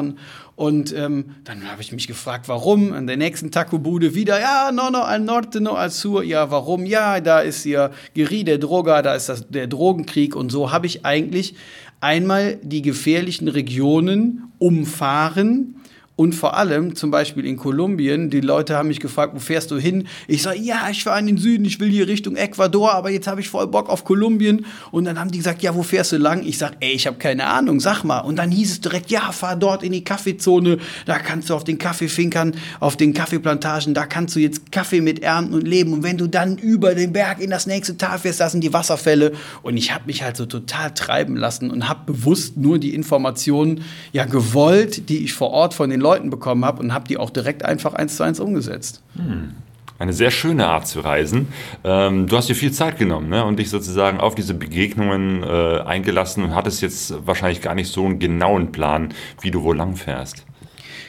Und 0.56 0.94
ähm, 0.96 1.36
dann 1.44 1.70
habe 1.72 1.82
ich 1.82 1.92
mich 1.92 2.08
gefragt, 2.08 2.48
warum. 2.48 2.94
An 2.94 3.08
der 3.08 3.18
nächsten 3.18 3.52
Taco-Bude 3.52 4.14
wieder, 4.14 4.40
ja, 4.40 4.72
no, 4.72 4.90
no, 4.90 5.02
al 5.02 5.20
norte, 5.20 5.60
no, 5.60 5.72
al 5.72 5.90
sur. 5.90 6.24
Ja, 6.24 6.52
warum? 6.52 6.86
Ja, 6.86 7.20
da 7.20 7.40
ist 7.40 7.64
hier 7.64 7.92
Geri 8.14 8.44
der 8.44 8.58
Droga, 8.60 9.02
da 9.02 9.16
ist 9.16 9.30
das, 9.30 9.50
der 9.50 9.68
Drogenkrieg. 9.68 10.36
Und 10.36 10.52
so 10.52 10.72
habe 10.72 10.86
ich 10.86 11.06
eigentlich 11.06 11.56
einmal 12.00 12.58
die 12.62 12.82
gefährlichen 12.82 13.48
Regionen 13.48 14.52
umfahren 14.60 15.81
und 16.22 16.36
vor 16.36 16.56
allem, 16.56 16.96
zum 16.96 17.10
Beispiel 17.10 17.48
in 17.48 17.58
Kolumbien, 17.58 18.30
die 18.30 18.42
Leute 18.42 18.76
haben 18.76 18.90
mich 18.90 19.00
gefragt, 19.00 19.34
wo 19.34 19.40
fährst 19.40 19.72
du 19.72 19.80
hin? 19.80 20.08
Ich 20.28 20.44
sage, 20.44 20.60
ja, 20.60 20.88
ich 20.92 21.04
fahre 21.04 21.20
in 21.20 21.26
den 21.26 21.38
Süden, 21.40 21.66
ich 21.66 21.80
will 21.80 21.90
hier 21.90 22.08
Richtung 22.08 22.36
Ecuador, 22.36 22.94
aber 22.94 23.10
jetzt 23.10 23.26
habe 23.26 23.42
ich 23.42 23.50
voll 23.50 23.66
Bock 23.66 23.90
auf 23.90 24.04
Kolumbien. 24.04 24.68
Und 24.92 25.06
dann 25.06 25.20
haben 25.20 25.32
die 25.32 25.40
gesagt, 25.40 25.64
ja, 25.64 25.74
wo 25.74 25.82
fährst 25.82 26.12
du 26.12 26.18
lang? 26.18 26.46
Ich 26.46 26.60
sage, 26.60 26.76
ey, 26.80 26.92
ich 26.92 27.08
habe 27.08 27.18
keine 27.18 27.48
Ahnung, 27.48 27.80
sag 27.80 28.04
mal. 28.04 28.20
Und 28.20 28.36
dann 28.36 28.52
hieß 28.52 28.72
es 28.72 28.82
direkt, 28.82 29.10
ja, 29.10 29.32
fahr 29.32 29.56
dort 29.56 29.82
in 29.82 29.94
die 29.94 30.04
Kaffeezone, 30.04 30.78
da 31.08 31.18
kannst 31.18 31.50
du 31.50 31.56
auf 31.56 31.64
den 31.64 31.80
Kaffeefinkern, 31.80 32.54
auf 32.80 32.98
den 32.98 33.16
Kaffeeplantagen, 33.16 33.96
da 33.96 34.06
kannst 34.06 34.36
du 34.36 34.42
jetzt 34.42 34.72
Kaffee 34.72 35.02
mit 35.02 35.24
ernten 35.24 35.56
und 35.56 35.68
leben. 35.68 35.92
Und 35.92 36.04
wenn 36.04 36.20
du 36.20 36.28
dann 36.28 36.60
über 36.60 36.94
den 36.94 37.14
Berg 37.14 37.42
in 37.42 37.50
das 37.50 37.66
nächste 37.66 37.98
Tal 37.98 38.20
fährst, 38.20 38.42
das 38.42 38.52
sind 38.52 38.64
die 38.64 38.74
Wasserfälle. 38.74 39.32
Und 39.64 39.76
ich 39.76 39.92
habe 39.92 40.04
mich 40.06 40.22
halt 40.22 40.38
so 40.38 40.46
total 40.46 40.94
treiben 40.94 41.36
lassen 41.36 41.72
und 41.72 41.90
habe 41.90 42.14
bewusst 42.14 42.58
nur 42.58 42.78
die 42.78 42.94
Informationen 42.94 43.84
ja 44.12 44.26
gewollt, 44.26 45.10
die 45.10 45.24
ich 45.24 45.34
vor 45.34 45.50
Ort 45.50 45.74
von 45.74 45.90
den 45.90 46.00
Leuten 46.00 46.11
Leuten 46.12 46.30
bekommen 46.30 46.66
habe 46.66 46.82
und 46.82 46.94
habe 46.94 47.08
die 47.08 47.18
auch 47.18 47.30
direkt 47.30 47.64
einfach 47.64 47.94
eins 47.94 48.18
zu 48.18 48.24
eins 48.24 48.40
umgesetzt. 48.40 49.02
Hm. 49.16 49.56
Eine 49.98 50.14
sehr 50.14 50.32
schöne 50.32 50.68
Art 50.68 50.88
zu 50.88 51.02
reisen. 51.02 51.50
Ähm, 51.84 52.26
du 52.26 52.36
hast 52.36 52.50
dir 52.50 52.56
viel 52.56 52.72
Zeit 52.72 52.98
genommen 52.98 53.30
ne? 53.30 53.46
und 53.46 53.60
dich 53.60 53.70
sozusagen 53.70 54.20
auf 54.20 54.34
diese 54.34 54.56
Begegnungen 54.56 55.44
äh, 55.44 55.82
eingelassen 55.82 56.44
und 56.44 56.56
hattest 56.56 56.82
jetzt 56.82 57.14
wahrscheinlich 57.28 57.62
gar 57.62 57.76
nicht 57.76 57.92
so 57.92 58.06
einen 58.06 58.18
genauen 58.18 58.72
Plan, 58.72 59.14
wie 59.42 59.52
du 59.52 59.62
wo 59.62 59.74
lang 59.74 59.96
fährst. 59.96 60.44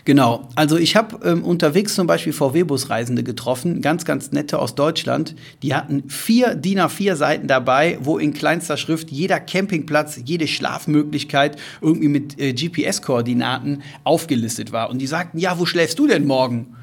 Genau, 0.04 0.48
also 0.56 0.76
ich 0.78 0.96
habe 0.96 1.20
ähm, 1.24 1.44
unterwegs 1.44 1.94
zum 1.94 2.08
Beispiel 2.08 2.32
VW-Bus-Reisende 2.32 3.22
getroffen, 3.22 3.80
ganz, 3.82 4.04
ganz 4.04 4.32
nette 4.32 4.58
aus 4.58 4.74
Deutschland. 4.74 5.36
Die 5.62 5.74
hatten 5.74 6.08
vier 6.08 6.56
DIN 6.56 6.80
A4-Seiten 6.80 7.46
dabei, 7.46 7.98
wo 8.00 8.18
in 8.18 8.32
kleinster 8.32 8.76
Schrift 8.76 9.12
jeder 9.12 9.38
Campingplatz, 9.38 10.20
jede 10.24 10.48
Schlafmöglichkeit 10.48 11.56
irgendwie 11.80 12.08
mit 12.08 12.40
äh, 12.40 12.52
GPS-Koordinaten 12.52 13.82
aufgelistet 14.02 14.72
war. 14.72 14.90
Und 14.90 14.98
die 14.98 15.06
sagten, 15.06 15.38
ja, 15.38 15.58
wo 15.60 15.66
schläfst 15.66 16.00
du 16.00 16.08
denn 16.08 16.26
morgen? 16.26 16.74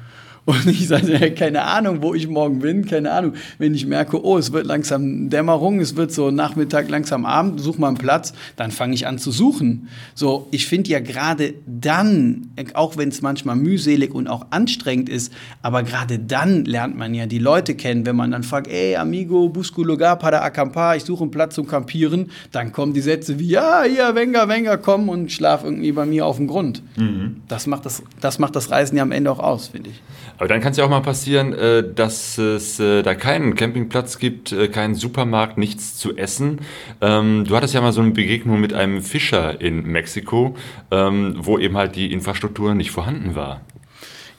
Und 0.50 0.66
ich 0.66 0.88
sage, 0.88 1.12
ja, 1.12 1.30
keine 1.30 1.62
Ahnung, 1.62 2.02
wo 2.02 2.12
ich 2.12 2.26
morgen 2.26 2.58
bin, 2.58 2.84
keine 2.84 3.12
Ahnung. 3.12 3.34
Wenn 3.58 3.72
ich 3.72 3.86
merke, 3.86 4.24
oh, 4.24 4.36
es 4.36 4.52
wird 4.52 4.66
langsam 4.66 5.30
Dämmerung, 5.30 5.78
es 5.78 5.94
wird 5.94 6.10
so 6.10 6.32
Nachmittag, 6.32 6.88
langsam 6.90 7.24
Abend, 7.24 7.60
such 7.60 7.78
mal 7.78 7.86
einen 7.86 7.98
Platz, 7.98 8.32
dann 8.56 8.72
fange 8.72 8.94
ich 8.94 9.06
an 9.06 9.18
zu 9.18 9.30
suchen. 9.30 9.88
So, 10.14 10.48
ich 10.50 10.66
finde 10.66 10.90
ja 10.90 10.98
gerade 10.98 11.54
dann, 11.66 12.50
auch 12.74 12.96
wenn 12.96 13.10
es 13.10 13.22
manchmal 13.22 13.54
mühselig 13.54 14.12
und 14.12 14.26
auch 14.26 14.46
anstrengend 14.50 15.08
ist, 15.08 15.32
aber 15.62 15.84
gerade 15.84 16.18
dann 16.18 16.64
lernt 16.64 16.96
man 16.96 17.14
ja 17.14 17.26
die 17.26 17.38
Leute 17.38 17.76
kennen, 17.76 18.04
wenn 18.04 18.16
man 18.16 18.32
dann 18.32 18.42
fragt, 18.42 18.66
ey, 18.66 18.96
amigo, 18.96 19.48
busco 19.48 19.84
lugar 19.84 20.18
para 20.18 20.42
acampar, 20.42 20.96
ich 20.96 21.04
suche 21.04 21.22
einen 21.22 21.30
Platz 21.30 21.54
zum 21.54 21.68
Campieren, 21.68 22.30
dann 22.50 22.72
kommen 22.72 22.92
die 22.92 23.02
Sätze 23.02 23.38
wie, 23.38 23.50
ja, 23.50 23.84
hier, 23.84 24.16
Wenger, 24.16 24.48
Wenger, 24.48 24.78
komm 24.78 25.08
und 25.08 25.30
schlaf 25.30 25.62
irgendwie 25.62 25.92
bei 25.92 26.06
mir 26.06 26.26
auf 26.26 26.38
dem 26.38 26.48
Grund. 26.48 26.82
Mhm. 26.96 27.36
Das, 27.46 27.68
macht 27.68 27.86
das, 27.86 28.02
das 28.20 28.40
macht 28.40 28.56
das 28.56 28.70
Reisen 28.72 28.96
ja 28.96 29.04
am 29.04 29.12
Ende 29.12 29.30
auch 29.30 29.38
aus, 29.38 29.68
finde 29.68 29.90
ich. 29.90 30.02
Aber 30.40 30.48
dann 30.48 30.62
kann 30.62 30.70
es 30.70 30.78
ja 30.78 30.86
auch 30.86 30.88
mal 30.88 31.02
passieren, 31.02 31.52
äh, 31.52 31.84
dass 31.94 32.38
es 32.38 32.80
äh, 32.80 33.02
da 33.02 33.14
keinen 33.14 33.56
Campingplatz 33.56 34.18
gibt, 34.18 34.52
äh, 34.52 34.68
keinen 34.68 34.94
Supermarkt, 34.94 35.58
nichts 35.58 35.98
zu 35.98 36.16
essen. 36.16 36.60
Ähm, 37.02 37.44
du 37.46 37.54
hattest 37.54 37.74
ja 37.74 37.82
mal 37.82 37.92
so 37.92 38.00
eine 38.00 38.12
Begegnung 38.12 38.58
mit 38.58 38.72
einem 38.72 39.02
Fischer 39.02 39.60
in 39.60 39.82
Mexiko, 39.82 40.56
ähm, 40.90 41.34
wo 41.36 41.58
eben 41.58 41.76
halt 41.76 41.94
die 41.94 42.10
Infrastruktur 42.10 42.74
nicht 42.74 42.90
vorhanden 42.90 43.34
war. 43.34 43.60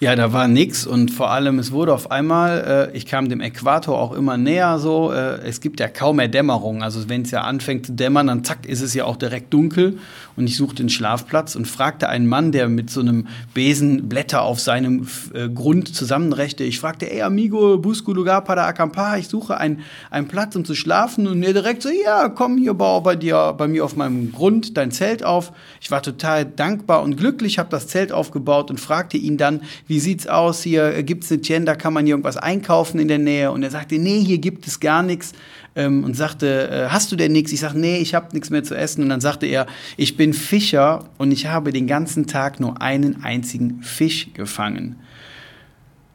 Ja, 0.04 0.16
da 0.16 0.34
war 0.34 0.48
nix 0.48 0.88
und 0.88 1.12
vor 1.12 1.30
allem, 1.30 1.60
es 1.60 1.72
wurde 1.72 1.94
auf 1.94 2.10
einmal, 2.10 2.90
äh, 2.92 2.98
ich 2.98 3.06
kam 3.06 3.30
dem 3.30 3.40
Äquator 3.40 4.00
auch 4.00 4.14
immer 4.14 4.36
näher 4.36 4.80
so, 4.80 5.12
äh, 5.12 5.40
es 5.44 5.62
gibt 5.62 5.80
ja 5.80 5.88
kaum 5.88 6.16
mehr 6.16 6.28
Dämmerung. 6.28 6.82
Also 6.82 7.08
wenn 7.08 7.22
es 7.22 7.30
ja 7.30 7.42
anfängt 7.42 7.86
zu 7.86 7.92
dämmern, 7.92 8.26
dann 8.26 8.44
zack, 8.44 8.66
ist 8.66 8.82
es 8.82 8.96
ja 8.96 9.06
auch 9.06 9.16
direkt 9.16 9.54
dunkel 9.54 10.00
und 10.36 10.48
ich 10.48 10.58
suchte 10.58 10.82
den 10.82 10.90
Schlafplatz 10.90 11.56
und 11.56 11.68
fragte 11.68 12.10
einen 12.10 12.26
Mann, 12.26 12.52
der 12.52 12.68
mit 12.68 12.90
so 12.90 13.00
einem 13.00 13.28
Besen 13.54 14.10
Blätter 14.10 14.42
auf 14.42 14.60
seinem 14.60 15.08
äh, 15.36 15.48
Grund 15.50 15.94
zusammenrechte. 15.94 16.64
Ich 16.64 16.80
fragte, 16.80 17.12
ey 17.12 17.22
amigo, 17.22 17.78
busco 17.78 18.12
lugar 18.12 18.44
para 18.44 18.66
acampar, 18.66 19.20
ich 19.20 19.28
suche 19.28 19.58
einen, 19.58 19.82
einen 20.10 20.28
Platz, 20.28 20.56
um 20.56 20.66
zu 20.66 20.74
schlafen 20.74 21.28
und 21.28 21.44
er 21.44 21.54
direkt 21.54 21.84
so, 21.84 21.90
ja, 21.90 22.28
komm 22.30 22.58
hier, 22.58 22.74
bau 22.74 23.02
bei 23.02 23.16
dir, 23.16 23.54
bei 23.56 23.68
mir 23.68 23.86
auf 23.86 23.96
meinem 23.96 24.32
Grund 24.32 24.78
dein 24.78 24.90
Zelt 24.90 25.24
auf. 25.24 25.52
Ich 25.80 25.92
war 25.92 26.02
total 26.02 26.44
dankbar 26.44 27.04
und 27.04 27.18
glücklich, 27.18 27.60
habe 27.60 27.70
das 27.70 27.86
Zelt 27.86 28.12
aufgebaut 28.12 28.72
und 28.72 28.80
fragte 28.80 29.18
ihn 29.18 29.38
dann, 29.38 29.62
wie 29.92 30.00
sieht's 30.00 30.26
aus 30.26 30.64
hier? 30.64 31.04
Gibt 31.04 31.26
es 31.26 31.32
eine 31.34 31.42
Tienda? 31.42 31.76
Kann 31.76 31.92
man 31.92 32.06
hier 32.06 32.14
irgendwas 32.14 32.38
einkaufen 32.38 32.98
in 32.98 33.10
der 33.10 33.18
Nähe? 33.18 33.52
Und 33.52 33.62
er 33.62 33.72
sagte, 33.72 34.00
nee, 34.00 34.24
hier 34.24 34.38
gibt 34.38 34.66
es 34.66 34.80
gar 34.80 35.04
nichts. 35.04 35.34
Ähm, 35.76 36.06
und 36.06 36.16
sagte, 36.16 36.70
äh, 36.70 36.88
hast 36.88 37.12
du 37.12 37.18
denn 37.18 37.34
nichts? 37.34 37.52
Ich 37.52 37.60
sage, 37.60 37.78
nee, 37.78 37.98
ich 37.98 38.16
habe 38.16 38.30
nichts 38.32 38.50
mehr 38.50 38.64
zu 38.64 38.74
essen. 38.74 39.04
Und 39.04 39.10
dann 39.10 39.20
sagte 39.20 39.48
er, 39.48 39.68
ich 39.98 40.16
bin 40.16 40.34
Fischer 40.34 41.10
und 41.18 41.34
ich 41.34 41.48
habe 41.48 41.74
den 41.74 41.88
ganzen 41.88 42.26
Tag 42.26 42.62
nur 42.62 42.82
einen 42.82 43.26
einzigen 43.26 43.84
Fisch 43.84 44.30
gefangen. 44.34 44.96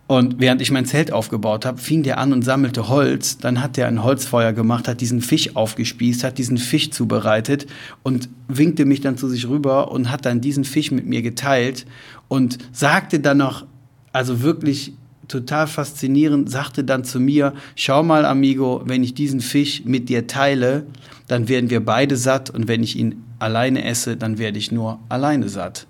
Und 0.09 0.39
während 0.39 0.63
ich 0.63 0.71
mein 0.71 0.87
Zelt 0.87 1.13
aufgebaut 1.13 1.67
habe, 1.67 1.79
fing 1.79 2.05
der 2.05 2.19
an 2.19 2.33
und 2.33 2.43
sammelte 2.43 2.89
Holz. 2.89 3.39
Dann 3.39 3.61
hat 3.61 3.77
er 3.77 3.89
ein 3.89 4.05
Holzfeuer 4.05 4.53
gemacht, 4.53 4.87
hat 4.87 5.01
diesen 5.01 5.21
Fisch 5.21 5.57
aufgespießt, 5.57 6.23
hat 6.23 6.39
diesen 6.39 6.59
Fisch 6.59 6.91
zubereitet 6.91 7.67
und 8.05 8.29
winkte 8.47 8.85
mich 8.85 9.01
dann 9.01 9.17
zu 9.17 9.29
sich 9.29 9.49
rüber 9.49 9.91
und 9.91 10.11
hat 10.11 10.25
dann 10.25 10.41
diesen 10.41 10.65
Fisch 10.65 10.93
mit 10.93 11.07
mir 11.07 11.23
geteilt 11.23 11.87
und 12.29 12.59
sagte 12.71 13.19
dann 13.19 13.39
noch, 13.39 13.67
also 14.13 14.43
wirklich 14.43 14.93
total 15.27 15.67
faszinierend, 15.67 16.49
sagte 16.51 16.85
dann 16.85 17.03
zu 17.03 17.19
mir, 17.19 17.53
schau 17.75 18.05
mal, 18.05 18.25
Amigo, 18.25 18.83
wenn 18.85 19.03
ich 19.03 19.15
diesen 19.15 19.41
Fisch 19.41 19.85
mit 19.85 20.09
dir 20.09 20.29
teile, 20.29 20.87
dann 21.27 21.49
werden 21.49 21.69
wir 21.69 21.85
beide 21.85 22.17
satt 22.17 22.49
und 22.51 22.69
wenn 22.69 22.85
ich 22.85 22.97
ihn 22.97 23.25
alleine 23.41 23.85
esse, 23.85 24.17
dann 24.17 24.39
werde 24.39 24.59
ich 24.59 24.71
nur 24.71 25.01
alleine 25.09 25.49
satt. 25.49 25.89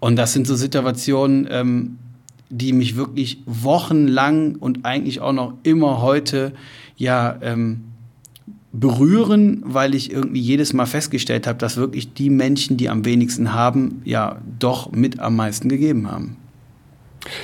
Und 0.00 0.16
das 0.16 0.32
sind 0.32 0.46
so 0.46 0.56
Situationen, 0.56 1.46
ähm, 1.50 1.98
die 2.48 2.72
mich 2.72 2.96
wirklich 2.96 3.38
wochenlang 3.46 4.56
und 4.56 4.84
eigentlich 4.84 5.20
auch 5.20 5.32
noch 5.32 5.54
immer 5.62 6.00
heute 6.00 6.52
ja 6.96 7.36
ähm, 7.42 7.84
berühren, 8.72 9.62
weil 9.64 9.94
ich 9.94 10.12
irgendwie 10.12 10.40
jedes 10.40 10.72
Mal 10.72 10.86
festgestellt 10.86 11.46
habe, 11.46 11.58
dass 11.58 11.76
wirklich 11.76 12.12
die 12.12 12.30
Menschen, 12.30 12.76
die 12.76 12.88
am 12.88 13.04
wenigsten 13.04 13.52
haben, 13.54 14.02
ja 14.04 14.40
doch 14.58 14.92
mit 14.92 15.18
am 15.18 15.36
meisten 15.36 15.68
gegeben 15.68 16.10
haben. 16.10 16.36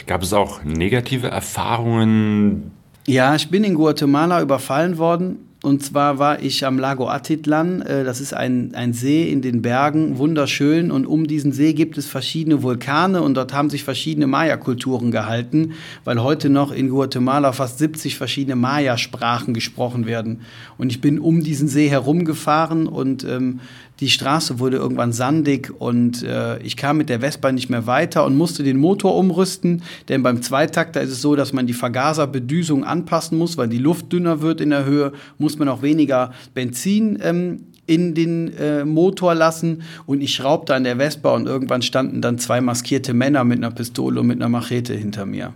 Gab 0.06 0.22
es 0.22 0.32
auch 0.32 0.62
negative 0.62 1.28
Erfahrungen? 1.28 2.70
Ja, 3.06 3.34
ich 3.34 3.48
bin 3.48 3.64
in 3.64 3.74
Guatemala 3.74 4.42
überfallen 4.42 4.98
worden. 4.98 5.38
Und 5.62 5.84
zwar 5.84 6.18
war 6.18 6.42
ich 6.42 6.66
am 6.66 6.76
Lago 6.76 7.08
Atitlan. 7.08 7.82
Äh, 7.82 8.02
das 8.02 8.20
ist 8.20 8.34
ein, 8.34 8.74
ein 8.74 8.92
See 8.92 9.30
in 9.30 9.42
den 9.42 9.62
Bergen, 9.62 10.18
wunderschön. 10.18 10.90
Und 10.90 11.06
um 11.06 11.28
diesen 11.28 11.52
See 11.52 11.72
gibt 11.72 11.96
es 11.96 12.06
verschiedene 12.06 12.64
Vulkane 12.64 13.22
und 13.22 13.34
dort 13.34 13.52
haben 13.52 13.70
sich 13.70 13.84
verschiedene 13.84 14.26
Maya-Kulturen 14.26 15.12
gehalten, 15.12 15.74
weil 16.02 16.20
heute 16.20 16.50
noch 16.50 16.72
in 16.72 16.88
Guatemala 16.88 17.52
fast 17.52 17.78
70 17.78 18.16
verschiedene 18.16 18.56
Maya-Sprachen 18.56 19.54
gesprochen 19.54 20.04
werden. 20.04 20.40
Und 20.78 20.90
ich 20.90 21.00
bin 21.00 21.20
um 21.20 21.44
diesen 21.44 21.68
See 21.68 21.88
herumgefahren 21.88 22.88
und 22.88 23.22
ähm, 23.22 23.60
die 24.02 24.10
Straße 24.10 24.58
wurde 24.58 24.78
irgendwann 24.78 25.12
sandig 25.12 25.72
und 25.78 26.24
äh, 26.24 26.58
ich 26.58 26.76
kam 26.76 26.96
mit 26.96 27.08
der 27.08 27.20
Vespa 27.20 27.52
nicht 27.52 27.70
mehr 27.70 27.86
weiter 27.86 28.26
und 28.26 28.36
musste 28.36 28.64
den 28.64 28.76
Motor 28.76 29.14
umrüsten, 29.14 29.82
denn 30.08 30.24
beim 30.24 30.42
Zweitakter 30.42 31.00
ist 31.00 31.12
es 31.12 31.22
so, 31.22 31.36
dass 31.36 31.52
man 31.52 31.68
die 31.68 31.72
Vergaserbedüsung 31.72 32.82
anpassen 32.82 33.38
muss, 33.38 33.56
weil 33.56 33.68
die 33.68 33.78
Luft 33.78 34.12
dünner 34.12 34.40
wird 34.40 34.60
in 34.60 34.70
der 34.70 34.86
Höhe, 34.86 35.12
muss 35.38 35.56
man 35.56 35.68
auch 35.68 35.82
weniger 35.82 36.32
Benzin 36.52 37.16
ähm, 37.22 37.60
in 37.86 38.14
den 38.14 38.52
äh, 38.58 38.84
Motor 38.84 39.36
lassen. 39.36 39.82
Und 40.04 40.20
ich 40.20 40.34
schraubte 40.34 40.74
an 40.74 40.82
der 40.82 40.96
Vespa 40.96 41.32
und 41.32 41.46
irgendwann 41.46 41.82
standen 41.82 42.20
dann 42.20 42.40
zwei 42.40 42.60
maskierte 42.60 43.14
Männer 43.14 43.44
mit 43.44 43.58
einer 43.58 43.70
Pistole 43.70 44.18
und 44.18 44.26
mit 44.26 44.38
einer 44.38 44.48
Machete 44.48 44.94
hinter 44.94 45.26
mir 45.26 45.54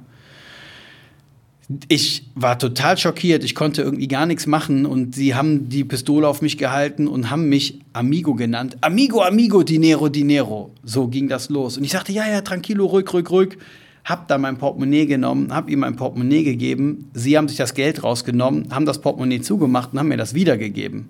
ich 1.89 2.31
war 2.35 2.59
total 2.59 2.97
schockiert. 2.97 3.43
Ich 3.43 3.55
konnte 3.55 3.83
irgendwie 3.83 4.07
gar 4.07 4.27
nichts 4.27 4.47
machen 4.47 4.87
und 4.87 5.15
sie 5.15 5.35
haben 5.35 5.69
die 5.69 5.85
Pistole 5.85 6.29
auf 6.29 6.41
mich 6.41 6.59
gehalten 6.59 7.09
und 7.09 7.31
haben 7.31 7.49
mich 7.49 7.81
Amigo 7.93 8.35
genannt. 8.35 8.77
Amigo, 8.83 9.23
Amigo, 9.23 9.63
Dinero, 9.63 10.09
Dinero. 10.09 10.71
So 10.85 11.09
ging 11.09 11.29
das 11.29 11.49
los. 11.49 11.77
Und 11.77 11.85
ich 11.85 11.91
sagte, 11.91 12.13
ja, 12.13 12.29
ja, 12.29 12.41
tranquilo, 12.43 12.87
ruhig, 12.87 13.13
ruhig, 13.13 13.31
ruhig. 13.31 13.59
Hab 14.05 14.29
da 14.29 14.39
mein 14.39 14.57
Portemonnaie 14.57 15.07
genommen, 15.07 15.53
hab 15.53 15.69
ihm 15.69 15.81
mein 15.81 15.97
Portemonnaie 15.97 16.45
gegeben. 16.45 17.11
Sie 17.13 17.37
haben 17.37 17.49
sich 17.49 17.57
das 17.57 17.75
Geld 17.75 18.05
rausgenommen, 18.05 18.69
haben 18.73 18.87
das 18.87 19.01
Portemonnaie 19.01 19.41
zugemacht 19.41 19.93
und 19.93 19.99
haben 19.99 20.09
mir 20.09 20.17
das 20.17 20.35
wiedergegeben. 20.35 21.09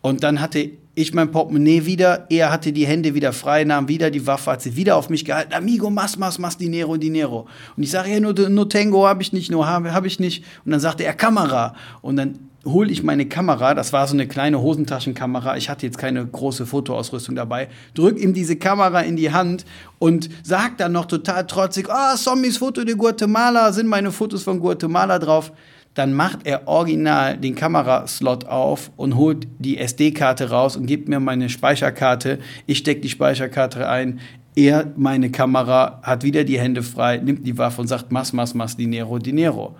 Und 0.00 0.22
dann 0.22 0.40
hatte 0.40 0.70
ich 0.94 1.12
mein 1.12 1.30
Portemonnaie 1.30 1.86
wieder, 1.86 2.26
er 2.30 2.52
hatte 2.52 2.72
die 2.72 2.86
Hände 2.86 3.14
wieder 3.14 3.32
frei, 3.32 3.64
nahm 3.64 3.88
wieder 3.88 4.10
die 4.10 4.26
Waffe, 4.26 4.52
hat 4.52 4.62
sie 4.62 4.76
wieder 4.76 4.96
auf 4.96 5.10
mich 5.10 5.24
gehalten. 5.24 5.52
Amigo, 5.52 5.90
mas, 5.90 6.16
mas, 6.16 6.38
mas, 6.38 6.56
dinero, 6.56 6.96
dinero. 6.96 7.46
Und 7.76 7.82
ich 7.82 7.90
sage, 7.90 8.10
ja, 8.10 8.20
nur, 8.20 8.32
nur 8.32 8.68
Tango 8.68 9.06
habe 9.06 9.22
ich 9.22 9.32
nicht, 9.32 9.50
nur 9.50 9.66
habe 9.66 9.92
hab 9.92 10.04
ich 10.04 10.20
nicht. 10.20 10.44
Und 10.64 10.70
dann 10.70 10.80
sagte 10.80 11.04
er, 11.04 11.14
Kamera. 11.14 11.74
Und 12.00 12.16
dann 12.16 12.38
hole 12.64 12.90
ich 12.90 13.02
meine 13.02 13.26
Kamera, 13.26 13.74
das 13.74 13.92
war 13.92 14.06
so 14.06 14.14
eine 14.14 14.26
kleine 14.26 14.60
Hosentaschenkamera, 14.60 15.56
ich 15.56 15.68
hatte 15.68 15.84
jetzt 15.84 15.98
keine 15.98 16.24
große 16.24 16.64
Fotoausrüstung 16.64 17.34
dabei, 17.34 17.68
drück 17.94 18.18
ihm 18.18 18.32
diese 18.32 18.56
Kamera 18.56 19.00
in 19.00 19.16
die 19.16 19.32
Hand 19.32 19.66
und 19.98 20.30
sag 20.42 20.78
dann 20.78 20.92
noch 20.92 21.04
total 21.04 21.46
trotzig, 21.46 21.90
ah, 21.90 22.12
oh, 22.14 22.16
Zombies 22.16 22.56
Foto 22.56 22.84
de 22.84 22.94
Guatemala, 22.94 23.70
sind 23.72 23.86
meine 23.86 24.10
Fotos 24.10 24.44
von 24.44 24.60
Guatemala 24.60 25.18
drauf 25.18 25.52
dann 25.94 26.12
macht 26.12 26.40
er 26.44 26.66
original 26.66 27.38
den 27.38 27.54
Kameraslot 27.54 28.46
auf 28.46 28.90
und 28.96 29.16
holt 29.16 29.46
die 29.58 29.78
SD-Karte 29.78 30.50
raus 30.50 30.76
und 30.76 30.86
gibt 30.86 31.08
mir 31.08 31.20
meine 31.20 31.48
Speicherkarte. 31.48 32.40
Ich 32.66 32.78
stecke 32.78 33.00
die 33.00 33.08
Speicherkarte 33.08 33.88
ein. 33.88 34.20
Er, 34.56 34.92
meine 34.96 35.30
Kamera, 35.30 36.00
hat 36.02 36.24
wieder 36.24 36.44
die 36.44 36.58
Hände 36.58 36.82
frei, 36.82 37.18
nimmt 37.18 37.46
die 37.46 37.58
Waffe 37.58 37.80
und 37.80 37.86
sagt, 37.86 38.10
mas, 38.10 38.32
mas, 38.32 38.54
mas, 38.54 38.76
dinero, 38.76 39.18
dinero. 39.18 39.76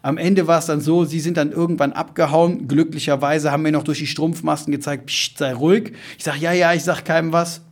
Am 0.00 0.16
Ende 0.16 0.46
war 0.46 0.58
es 0.58 0.66
dann 0.66 0.80
so, 0.80 1.04
sie 1.04 1.20
sind 1.20 1.36
dann 1.36 1.52
irgendwann 1.52 1.92
abgehauen. 1.92 2.68
Glücklicherweise 2.68 3.50
haben 3.50 3.64
wir 3.64 3.72
noch 3.72 3.84
durch 3.84 3.98
die 3.98 4.06
Strumpfmasken 4.06 4.72
gezeigt, 4.72 5.06
pst, 5.06 5.38
sei 5.38 5.52
ruhig. 5.52 5.92
Ich 6.16 6.24
sage, 6.24 6.38
ja, 6.38 6.52
ja, 6.52 6.72
ich 6.72 6.84
sag 6.84 7.04
keinem 7.04 7.32
was. 7.32 7.62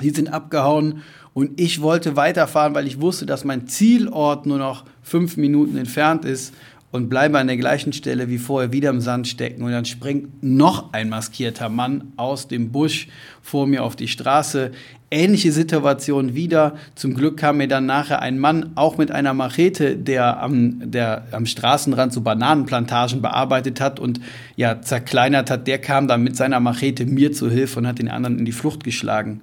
Sie 0.00 0.10
sind 0.10 0.32
abgehauen 0.32 1.02
und 1.32 1.60
ich 1.60 1.80
wollte 1.80 2.16
weiterfahren, 2.16 2.74
weil 2.74 2.86
ich 2.86 3.00
wusste, 3.00 3.26
dass 3.26 3.44
mein 3.44 3.66
Zielort 3.66 4.46
nur 4.46 4.58
noch 4.58 4.84
fünf 5.02 5.36
Minuten 5.36 5.76
entfernt 5.76 6.24
ist 6.24 6.54
und 6.92 7.08
bleibe 7.08 7.38
an 7.38 7.46
der 7.48 7.56
gleichen 7.56 7.92
Stelle 7.92 8.28
wie 8.28 8.38
vorher 8.38 8.72
wieder 8.72 8.90
im 8.90 9.00
Sand 9.00 9.28
stecken 9.28 9.62
und 9.62 9.72
dann 9.72 9.84
springt 9.84 10.42
noch 10.42 10.92
ein 10.92 11.08
maskierter 11.08 11.68
Mann 11.68 12.12
aus 12.16 12.48
dem 12.48 12.70
Busch 12.70 13.08
vor 13.42 13.66
mir 13.66 13.82
auf 13.82 13.96
die 13.96 14.08
Straße. 14.08 14.70
Ähnliche 15.10 15.52
Situation 15.52 16.34
wieder. 16.34 16.74
Zum 16.94 17.14
Glück 17.14 17.36
kam 17.36 17.58
mir 17.58 17.68
dann 17.68 17.86
nachher 17.86 18.22
ein 18.22 18.38
Mann, 18.38 18.72
auch 18.74 18.98
mit 18.98 19.10
einer 19.10 19.34
Machete, 19.34 19.96
der 19.96 20.42
am, 20.42 20.90
der 20.90 21.26
am 21.32 21.46
Straßenrand 21.46 22.12
so 22.12 22.22
Bananenplantagen 22.22 23.22
bearbeitet 23.22 23.80
hat 23.80 24.00
und 24.00 24.20
ja 24.56 24.80
zerkleinert 24.80 25.50
hat. 25.50 25.66
Der 25.66 25.78
kam 25.78 26.08
dann 26.08 26.22
mit 26.22 26.36
seiner 26.36 26.60
Machete 26.60 27.06
mir 27.06 27.32
zu 27.32 27.50
Hilfe 27.50 27.80
und 27.80 27.86
hat 27.86 27.98
den 27.98 28.08
anderen 28.08 28.38
in 28.38 28.44
die 28.44 28.52
Flucht 28.52 28.84
geschlagen. 28.84 29.40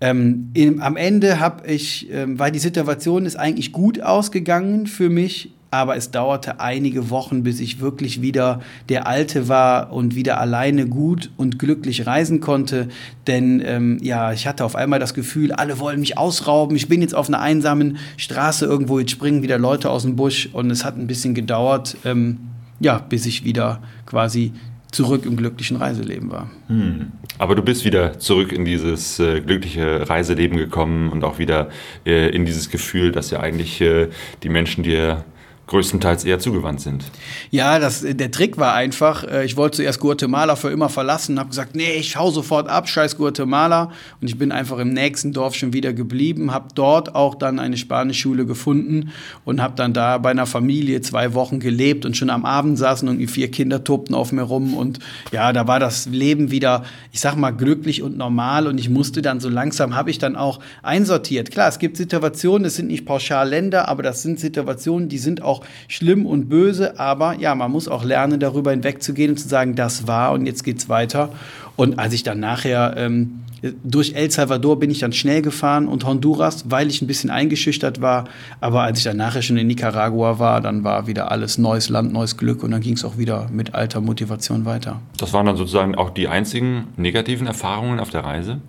Ähm, 0.00 0.50
im, 0.54 0.80
am 0.80 0.96
Ende 0.96 1.38
habe 1.38 1.66
ich, 1.70 2.10
ähm, 2.10 2.38
weil 2.38 2.50
die 2.50 2.58
Situation 2.58 3.24
ist 3.24 3.36
eigentlich 3.36 3.72
gut 3.72 4.00
ausgegangen 4.02 4.88
für 4.88 5.10
mich, 5.10 5.52
aber 5.72 5.96
es 5.96 6.10
dauerte 6.10 6.60
einige 6.60 7.08
Wochen, 7.08 7.42
bis 7.42 7.58
ich 7.58 7.80
wirklich 7.80 8.20
wieder 8.20 8.60
der 8.90 9.06
Alte 9.06 9.48
war 9.48 9.90
und 9.90 10.14
wieder 10.14 10.38
alleine 10.38 10.86
gut 10.86 11.30
und 11.38 11.58
glücklich 11.58 12.06
reisen 12.06 12.40
konnte. 12.40 12.88
Denn 13.26 13.62
ähm, 13.64 13.98
ja, 14.02 14.32
ich 14.34 14.46
hatte 14.46 14.66
auf 14.66 14.76
einmal 14.76 15.00
das 15.00 15.14
Gefühl, 15.14 15.50
alle 15.50 15.78
wollen 15.78 16.00
mich 16.00 16.18
ausrauben. 16.18 16.76
Ich 16.76 16.88
bin 16.88 17.00
jetzt 17.00 17.14
auf 17.14 17.28
einer 17.28 17.40
einsamen 17.40 17.96
Straße 18.18 18.66
irgendwo, 18.66 18.98
jetzt 18.98 19.12
springen 19.12 19.42
wieder 19.42 19.58
Leute 19.58 19.88
aus 19.88 20.02
dem 20.02 20.14
Busch 20.14 20.50
und 20.52 20.70
es 20.70 20.84
hat 20.84 20.98
ein 20.98 21.06
bisschen 21.06 21.32
gedauert, 21.34 21.96
ähm, 22.04 22.36
ja, 22.78 22.98
bis 22.98 23.24
ich 23.24 23.44
wieder 23.44 23.80
quasi 24.04 24.52
zurück 24.90 25.24
im 25.24 25.38
glücklichen 25.38 25.78
Reiseleben 25.78 26.30
war. 26.30 26.50
Hm. 26.68 27.12
Aber 27.38 27.54
du 27.54 27.62
bist 27.62 27.86
wieder 27.86 28.18
zurück 28.18 28.52
in 28.52 28.66
dieses 28.66 29.18
äh, 29.18 29.40
glückliche 29.40 30.06
Reiseleben 30.06 30.58
gekommen 30.58 31.08
und 31.08 31.24
auch 31.24 31.38
wieder 31.38 31.70
äh, 32.04 32.28
in 32.28 32.44
dieses 32.44 32.68
Gefühl, 32.68 33.10
dass 33.10 33.30
ja 33.30 33.40
eigentlich 33.40 33.80
äh, 33.80 34.08
die 34.42 34.50
Menschen 34.50 34.84
dir 34.84 35.24
größtenteils 35.66 36.24
eher 36.24 36.38
zugewandt 36.38 36.80
sind. 36.80 37.04
Ja, 37.50 37.78
das, 37.78 38.04
der 38.06 38.30
Trick 38.30 38.58
war 38.58 38.74
einfach, 38.74 39.24
äh, 39.24 39.44
ich 39.44 39.56
wollte 39.56 39.76
zuerst 39.76 40.00
Guatemala 40.00 40.56
für 40.56 40.70
immer 40.70 40.88
verlassen, 40.88 41.38
habe 41.38 41.50
gesagt, 41.50 41.74
nee, 41.74 41.92
ich 41.94 42.16
hau 42.16 42.30
sofort 42.30 42.68
ab, 42.68 42.88
scheiß 42.88 43.16
Guatemala. 43.16 43.92
Und 44.20 44.28
ich 44.28 44.36
bin 44.36 44.52
einfach 44.52 44.78
im 44.78 44.92
nächsten 44.92 45.32
Dorf 45.32 45.54
schon 45.54 45.72
wieder 45.72 45.92
geblieben, 45.92 46.52
habe 46.52 46.68
dort 46.74 47.14
auch 47.14 47.34
dann 47.34 47.58
eine 47.58 47.76
Spanischschule 47.76 48.44
gefunden 48.44 49.12
und 49.44 49.62
habe 49.62 49.74
dann 49.76 49.92
da 49.92 50.18
bei 50.18 50.30
einer 50.30 50.46
Familie 50.46 51.00
zwei 51.00 51.34
Wochen 51.34 51.60
gelebt 51.60 52.04
und 52.04 52.16
schon 52.16 52.30
am 52.30 52.44
Abend 52.44 52.78
saßen 52.78 53.08
irgendwie 53.08 53.26
vier 53.26 53.50
Kinder 53.50 53.84
tobten 53.84 54.14
auf 54.14 54.32
mir 54.32 54.42
rum 54.42 54.74
und 54.74 54.98
ja, 55.30 55.52
da 55.52 55.66
war 55.66 55.80
das 55.80 56.06
Leben 56.06 56.50
wieder, 56.50 56.84
ich 57.12 57.20
sag 57.20 57.36
mal, 57.36 57.50
glücklich 57.50 58.02
und 58.02 58.16
normal 58.16 58.66
und 58.66 58.78
ich 58.78 58.88
musste 58.88 59.22
dann 59.22 59.40
so 59.40 59.48
langsam, 59.48 59.94
habe 59.96 60.10
ich 60.10 60.18
dann 60.18 60.36
auch 60.36 60.60
einsortiert. 60.82 61.50
Klar, 61.50 61.68
es 61.68 61.78
gibt 61.78 61.96
Situationen, 61.96 62.66
es 62.66 62.76
sind 62.76 62.88
nicht 62.88 63.06
pauschal 63.06 63.48
Länder, 63.48 63.88
aber 63.88 64.02
das 64.02 64.22
sind 64.22 64.40
Situationen, 64.40 65.08
die 65.08 65.18
sind 65.18 65.42
auch 65.42 65.61
schlimm 65.88 66.26
und 66.26 66.48
böse, 66.48 66.98
aber 66.98 67.34
ja, 67.38 67.54
man 67.54 67.70
muss 67.70 67.88
auch 67.88 68.04
lernen, 68.04 68.40
darüber 68.40 68.70
hinwegzugehen 68.70 69.32
und 69.32 69.36
zu 69.38 69.48
sagen, 69.48 69.74
das 69.74 70.06
war 70.06 70.32
und 70.32 70.46
jetzt 70.46 70.64
geht's 70.64 70.88
weiter. 70.88 71.30
Und 71.76 71.98
als 71.98 72.12
ich 72.12 72.22
dann 72.22 72.40
nachher 72.40 72.94
ähm, 72.96 73.42
durch 73.84 74.14
El 74.14 74.30
Salvador 74.30 74.78
bin 74.78 74.90
ich 74.90 74.98
dann 74.98 75.12
schnell 75.12 75.40
gefahren 75.40 75.86
und 75.86 76.04
Honduras, 76.04 76.64
weil 76.68 76.88
ich 76.88 77.00
ein 77.00 77.06
bisschen 77.06 77.30
eingeschüchtert 77.30 78.00
war. 78.00 78.24
Aber 78.60 78.82
als 78.82 78.98
ich 78.98 79.04
dann 79.04 79.16
nachher 79.16 79.42
schon 79.42 79.56
in 79.56 79.68
Nicaragua 79.68 80.38
war, 80.38 80.60
dann 80.60 80.82
war 80.84 81.06
wieder 81.06 81.30
alles 81.30 81.58
neues 81.58 81.88
Land, 81.88 82.12
neues 82.12 82.36
Glück 82.36 82.62
und 82.62 82.72
dann 82.72 82.80
ging 82.80 82.94
es 82.94 83.04
auch 83.04 83.18
wieder 83.18 83.48
mit 83.52 83.74
alter 83.74 84.00
Motivation 84.00 84.64
weiter. 84.64 85.00
Das 85.16 85.32
waren 85.32 85.46
dann 85.46 85.56
sozusagen 85.56 85.94
auch 85.94 86.10
die 86.10 86.28
einzigen 86.28 86.88
negativen 86.96 87.46
Erfahrungen 87.46 88.00
auf 88.00 88.10
der 88.10 88.24
Reise? 88.24 88.60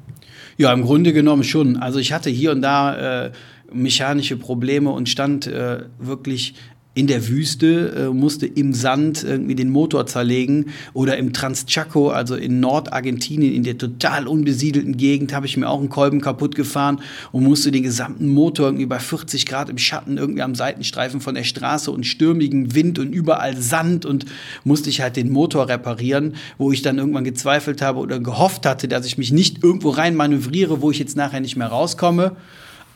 Ja, 0.58 0.72
im 0.72 0.84
Grunde 0.84 1.14
genommen 1.14 1.44
schon. 1.44 1.78
Also 1.78 1.98
ich 1.98 2.14
hatte 2.14 2.30
hier 2.30 2.52
und 2.52 2.62
da 2.62 3.26
äh, 3.26 3.32
mechanische 3.72 4.38
Probleme 4.38 4.92
und 4.92 5.10
stand 5.10 5.48
äh, 5.48 5.86
wirklich 5.98 6.54
in 6.96 7.08
der 7.08 7.28
Wüste, 7.28 8.10
äh, 8.10 8.14
musste 8.14 8.46
im 8.46 8.74
Sand 8.74 9.24
irgendwie 9.24 9.56
den 9.56 9.72
Motor 9.72 10.06
zerlegen 10.06 10.68
oder 10.94 11.18
im 11.18 11.34
Transchaco, 11.34 12.10
also 12.10 12.36
in 12.36 12.60
Nordargentinien, 12.60 13.54
in 13.54 13.64
der 13.64 13.80
total 13.80 14.28
unbesiedelten 14.28 14.96
Gegend, 14.96 15.34
habe 15.34 15.48
ich 15.48 15.58
mir 15.58 15.70
auch 15.70 15.80
einen 15.80 15.90
Kolben 15.90 16.22
kaputt 16.22 16.54
gefahren 16.54 17.02
und 17.32 17.44
musste 17.44 17.72
den 17.72 17.82
gesamten 17.82 18.30
Motor 18.30 18.68
irgendwie 18.68 18.86
bei 18.86 19.00
40 19.00 19.48
Grad 19.48 19.70
im 19.70 19.80
Schatten 19.80 20.18
irgendwie 20.18 20.44
am 20.44 20.54
Seitenstreifen 20.54 21.20
von 21.20 21.34
der 21.34 21.44
Straße 21.44 21.90
und 21.90 22.06
stürmigen 22.06 22.76
Wind 22.76 23.00
und 23.00 23.12
überall 23.12 23.58
Sand 23.58 24.06
und 24.06 24.26
musste 24.64 24.90
ich 24.90 25.02
halt 25.02 25.16
den 25.16 25.32
Motor 25.32 25.70
reparieren, 25.70 26.36
wo 26.60 26.72
ich 26.72 26.84
dann 26.84 27.00
irgendwann 27.00 27.24
gezweifelt 27.24 27.82
habe 27.82 28.00
oder 28.00 28.20
gehofft 28.20 28.68
hatte, 28.68 28.88
dass 28.88 29.08
ich 29.08 29.18
mich 29.18 29.32
nicht 29.32 29.64
irgendwo 29.64 29.90
rein 29.90 30.16
manövriere, 30.16 30.82
wo 30.82 30.92
ich 30.92 31.00
jetzt 31.00 31.18
nachher 31.18 31.40
nicht 31.40 31.56
mehr 31.56 31.68
rauskomme. 31.68 32.36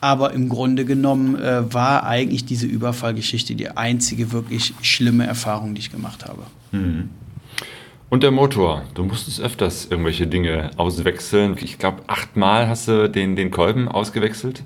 Aber 0.00 0.32
im 0.32 0.48
Grunde 0.48 0.84
genommen 0.84 1.36
äh, 1.36 1.72
war 1.72 2.04
eigentlich 2.04 2.44
diese 2.44 2.66
Überfallgeschichte 2.66 3.54
die 3.54 3.70
einzige 3.70 4.32
wirklich 4.32 4.74
schlimme 4.80 5.26
Erfahrung, 5.26 5.74
die 5.74 5.80
ich 5.80 5.90
gemacht 5.90 6.24
habe. 6.24 6.42
Mhm. 6.72 7.08
Und 8.10 8.22
der 8.22 8.30
Motor, 8.30 8.84
du 8.94 9.04
musstest 9.04 9.38
öfters 9.38 9.88
irgendwelche 9.90 10.26
Dinge 10.26 10.70
auswechseln. 10.78 11.56
Ich 11.60 11.76
glaube, 11.76 12.02
achtmal 12.06 12.66
hast 12.66 12.88
du 12.88 13.10
den, 13.10 13.36
den 13.36 13.50
Kolben 13.50 13.86
ausgewechselt. 13.86 14.62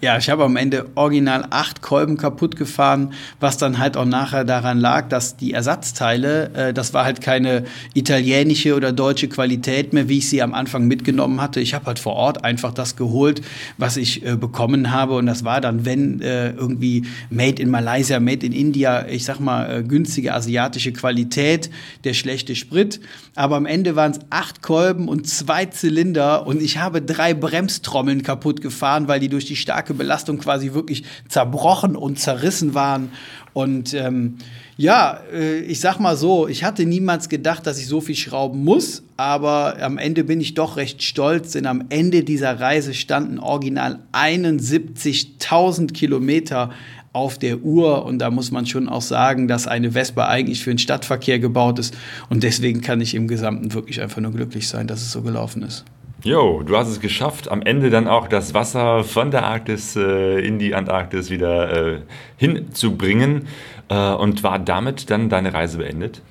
Ja, 0.00 0.16
ich 0.16 0.30
habe 0.30 0.44
am 0.44 0.56
Ende 0.56 0.86
original 0.94 1.46
acht 1.50 1.82
Kolben 1.82 2.16
kaputt 2.16 2.56
gefahren, 2.56 3.12
was 3.40 3.58
dann 3.58 3.78
halt 3.78 3.98
auch 3.98 4.06
nachher 4.06 4.44
daran 4.44 4.78
lag, 4.78 5.08
dass 5.08 5.36
die 5.36 5.52
Ersatzteile, 5.52 6.50
äh, 6.54 6.72
das 6.72 6.94
war 6.94 7.04
halt 7.04 7.20
keine 7.20 7.64
italienische 7.92 8.74
oder 8.74 8.90
deutsche 8.92 9.28
Qualität 9.28 9.92
mehr, 9.92 10.08
wie 10.08 10.18
ich 10.18 10.30
sie 10.30 10.40
am 10.40 10.54
Anfang 10.54 10.86
mitgenommen 10.86 11.42
hatte. 11.42 11.60
Ich 11.60 11.74
habe 11.74 11.84
halt 11.86 11.98
vor 11.98 12.14
Ort 12.14 12.42
einfach 12.42 12.72
das 12.72 12.96
geholt, 12.96 13.42
was 13.76 13.98
ich 13.98 14.24
äh, 14.24 14.36
bekommen 14.36 14.92
habe. 14.92 15.14
Und 15.16 15.26
das 15.26 15.44
war 15.44 15.60
dann, 15.60 15.84
wenn 15.84 16.22
äh, 16.22 16.52
irgendwie 16.52 17.04
Made 17.28 17.60
in 17.60 17.68
Malaysia, 17.68 18.18
Made 18.18 18.46
in 18.46 18.52
India, 18.52 19.06
ich 19.06 19.26
sag 19.26 19.40
mal, 19.40 19.80
äh, 19.80 19.82
günstige 19.82 20.32
asiatische 20.34 20.92
Qualität, 20.92 21.70
der 22.04 22.14
schlechte 22.14 22.56
Sprit 22.56 22.77
Sprit, 22.78 23.00
aber 23.34 23.56
am 23.56 23.66
Ende 23.66 23.96
waren 23.96 24.12
es 24.12 24.20
acht 24.30 24.62
Kolben 24.62 25.08
und 25.08 25.28
zwei 25.28 25.66
Zylinder 25.66 26.46
und 26.46 26.62
ich 26.62 26.78
habe 26.78 27.02
drei 27.02 27.34
Bremstrommeln 27.34 28.22
kaputt 28.22 28.60
gefahren, 28.60 29.08
weil 29.08 29.18
die 29.20 29.28
durch 29.28 29.46
die 29.46 29.56
starke 29.56 29.94
Belastung 29.94 30.38
quasi 30.38 30.74
wirklich 30.74 31.04
zerbrochen 31.28 31.96
und 31.96 32.20
zerrissen 32.20 32.74
waren. 32.74 33.10
Und 33.52 33.94
ähm, 33.94 34.36
ja, 34.76 35.18
äh, 35.32 35.58
ich 35.60 35.80
sag 35.80 35.98
mal 35.98 36.16
so, 36.16 36.46
ich 36.46 36.62
hatte 36.62 36.86
niemals 36.86 37.28
gedacht, 37.28 37.66
dass 37.66 37.80
ich 37.80 37.88
so 37.88 38.00
viel 38.00 38.14
schrauben 38.14 38.62
muss, 38.62 39.02
aber 39.16 39.82
am 39.82 39.98
Ende 39.98 40.22
bin 40.22 40.40
ich 40.40 40.54
doch 40.54 40.76
recht 40.76 41.02
stolz, 41.02 41.52
denn 41.52 41.66
am 41.66 41.86
Ende 41.88 42.22
dieser 42.22 42.60
Reise 42.60 42.94
standen 42.94 43.40
original 43.40 43.98
71.000 44.12 45.92
Kilometer 45.92 46.70
auf 47.12 47.38
der 47.38 47.58
Uhr. 47.58 48.04
Und 48.04 48.18
da 48.18 48.30
muss 48.30 48.50
man 48.50 48.66
schon 48.66 48.88
auch 48.88 49.02
sagen, 49.02 49.48
dass 49.48 49.66
eine 49.66 49.92
Vespa 49.92 50.28
eigentlich 50.28 50.62
für 50.62 50.70
den 50.70 50.78
Stadtverkehr 50.78 51.38
gebaut 51.38 51.78
ist. 51.78 51.96
Und 52.28 52.42
deswegen 52.42 52.80
kann 52.80 53.00
ich 53.00 53.14
im 53.14 53.28
Gesamten 53.28 53.72
wirklich 53.74 54.00
einfach 54.00 54.20
nur 54.20 54.32
glücklich 54.32 54.68
sein, 54.68 54.86
dass 54.86 55.02
es 55.02 55.12
so 55.12 55.22
gelaufen 55.22 55.62
ist. 55.62 55.84
Jo, 56.24 56.62
du 56.64 56.76
hast 56.76 56.88
es 56.88 56.98
geschafft, 56.98 57.48
am 57.48 57.62
Ende 57.62 57.90
dann 57.90 58.08
auch 58.08 58.26
das 58.26 58.52
Wasser 58.52 59.04
von 59.04 59.30
der 59.30 59.44
Arktis 59.44 59.94
äh, 59.94 60.40
in 60.40 60.58
die 60.58 60.74
Antarktis 60.74 61.30
wieder 61.30 61.94
äh, 61.94 62.00
hinzubringen. 62.36 63.46
Äh, 63.88 64.12
und 64.12 64.42
war 64.42 64.58
damit 64.58 65.10
dann 65.10 65.28
deine 65.28 65.54
Reise 65.54 65.78
beendet? 65.78 66.22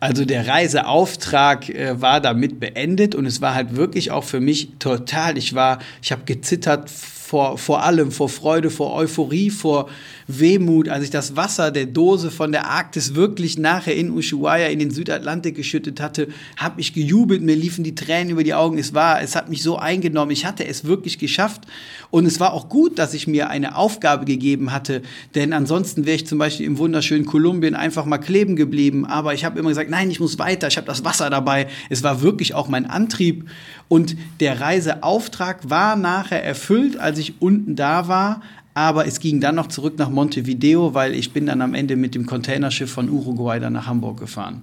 Also 0.00 0.24
der 0.24 0.48
Reiseauftrag 0.48 1.68
äh, 1.68 2.00
war 2.00 2.20
damit 2.20 2.58
beendet 2.58 3.14
und 3.14 3.26
es 3.26 3.42
war 3.42 3.54
halt 3.54 3.76
wirklich 3.76 4.10
auch 4.10 4.24
für 4.24 4.40
mich 4.40 4.70
total. 4.78 5.36
Ich 5.36 5.54
war, 5.54 5.78
ich 6.02 6.10
habe 6.10 6.22
gezittert 6.24 6.90
vor, 7.30 7.58
vor 7.58 7.84
allem, 7.84 8.10
vor 8.10 8.28
Freude, 8.28 8.70
vor 8.70 8.92
Euphorie, 8.92 9.50
vor 9.50 9.88
Wehmut, 10.26 10.88
als 10.88 11.04
ich 11.04 11.10
das 11.10 11.36
Wasser 11.36 11.70
der 11.70 11.86
Dose 11.86 12.28
von 12.32 12.50
der 12.50 12.66
Arktis 12.68 13.14
wirklich 13.14 13.56
nachher 13.56 13.94
in 13.94 14.10
Ushuaia 14.10 14.66
in 14.66 14.80
den 14.80 14.90
Südatlantik 14.90 15.54
geschüttet 15.54 16.00
hatte, 16.00 16.26
habe 16.56 16.80
ich 16.80 16.92
gejubelt, 16.92 17.40
mir 17.40 17.54
liefen 17.54 17.84
die 17.84 17.94
Tränen 17.94 18.30
über 18.30 18.42
die 18.42 18.54
Augen. 18.54 18.78
Es 18.78 18.94
war, 18.94 19.22
es 19.22 19.36
hat 19.36 19.48
mich 19.48 19.62
so 19.62 19.76
eingenommen. 19.76 20.32
Ich 20.32 20.44
hatte 20.44 20.66
es 20.66 20.84
wirklich 20.86 21.20
geschafft 21.20 21.62
und 22.10 22.26
es 22.26 22.40
war 22.40 22.52
auch 22.52 22.68
gut, 22.68 22.98
dass 22.98 23.14
ich 23.14 23.28
mir 23.28 23.48
eine 23.48 23.76
Aufgabe 23.76 24.24
gegeben 24.24 24.72
hatte, 24.72 25.02
denn 25.36 25.52
ansonsten 25.52 26.06
wäre 26.06 26.16
ich 26.16 26.26
zum 26.26 26.38
Beispiel 26.38 26.66
im 26.66 26.78
wunderschönen 26.78 27.26
Kolumbien 27.26 27.76
einfach 27.76 28.06
mal 28.06 28.18
kleben 28.18 28.56
geblieben. 28.56 29.06
Aber 29.06 29.34
ich 29.34 29.44
habe 29.44 29.56
immer 29.56 29.68
gesagt, 29.68 29.88
nein, 29.88 30.10
ich 30.10 30.18
muss 30.18 30.40
weiter. 30.40 30.66
Ich 30.66 30.78
habe 30.78 30.86
das 30.88 31.04
Wasser 31.04 31.30
dabei. 31.30 31.68
Es 31.90 32.02
war 32.02 32.22
wirklich 32.22 32.54
auch 32.54 32.66
mein 32.66 32.86
Antrieb 32.86 33.48
und 33.86 34.16
der 34.40 34.60
Reiseauftrag 34.60 35.68
war 35.70 35.94
nachher 35.94 36.44
erfüllt, 36.44 36.96
als 36.96 37.18
ich 37.18 37.19
unten 37.40 37.76
da 37.76 38.08
war. 38.08 38.42
Aber 38.74 39.06
es 39.06 39.20
ging 39.20 39.40
dann 39.40 39.56
noch 39.56 39.66
zurück 39.66 39.98
nach 39.98 40.10
Montevideo, 40.10 40.94
weil 40.94 41.14
ich 41.14 41.32
bin 41.32 41.46
dann 41.46 41.60
am 41.60 41.74
Ende 41.74 41.96
mit 41.96 42.14
dem 42.14 42.26
Containerschiff 42.26 42.90
von 42.90 43.10
Uruguay 43.10 43.58
dann 43.58 43.72
nach 43.72 43.86
Hamburg 43.86 44.20
gefahren. 44.20 44.62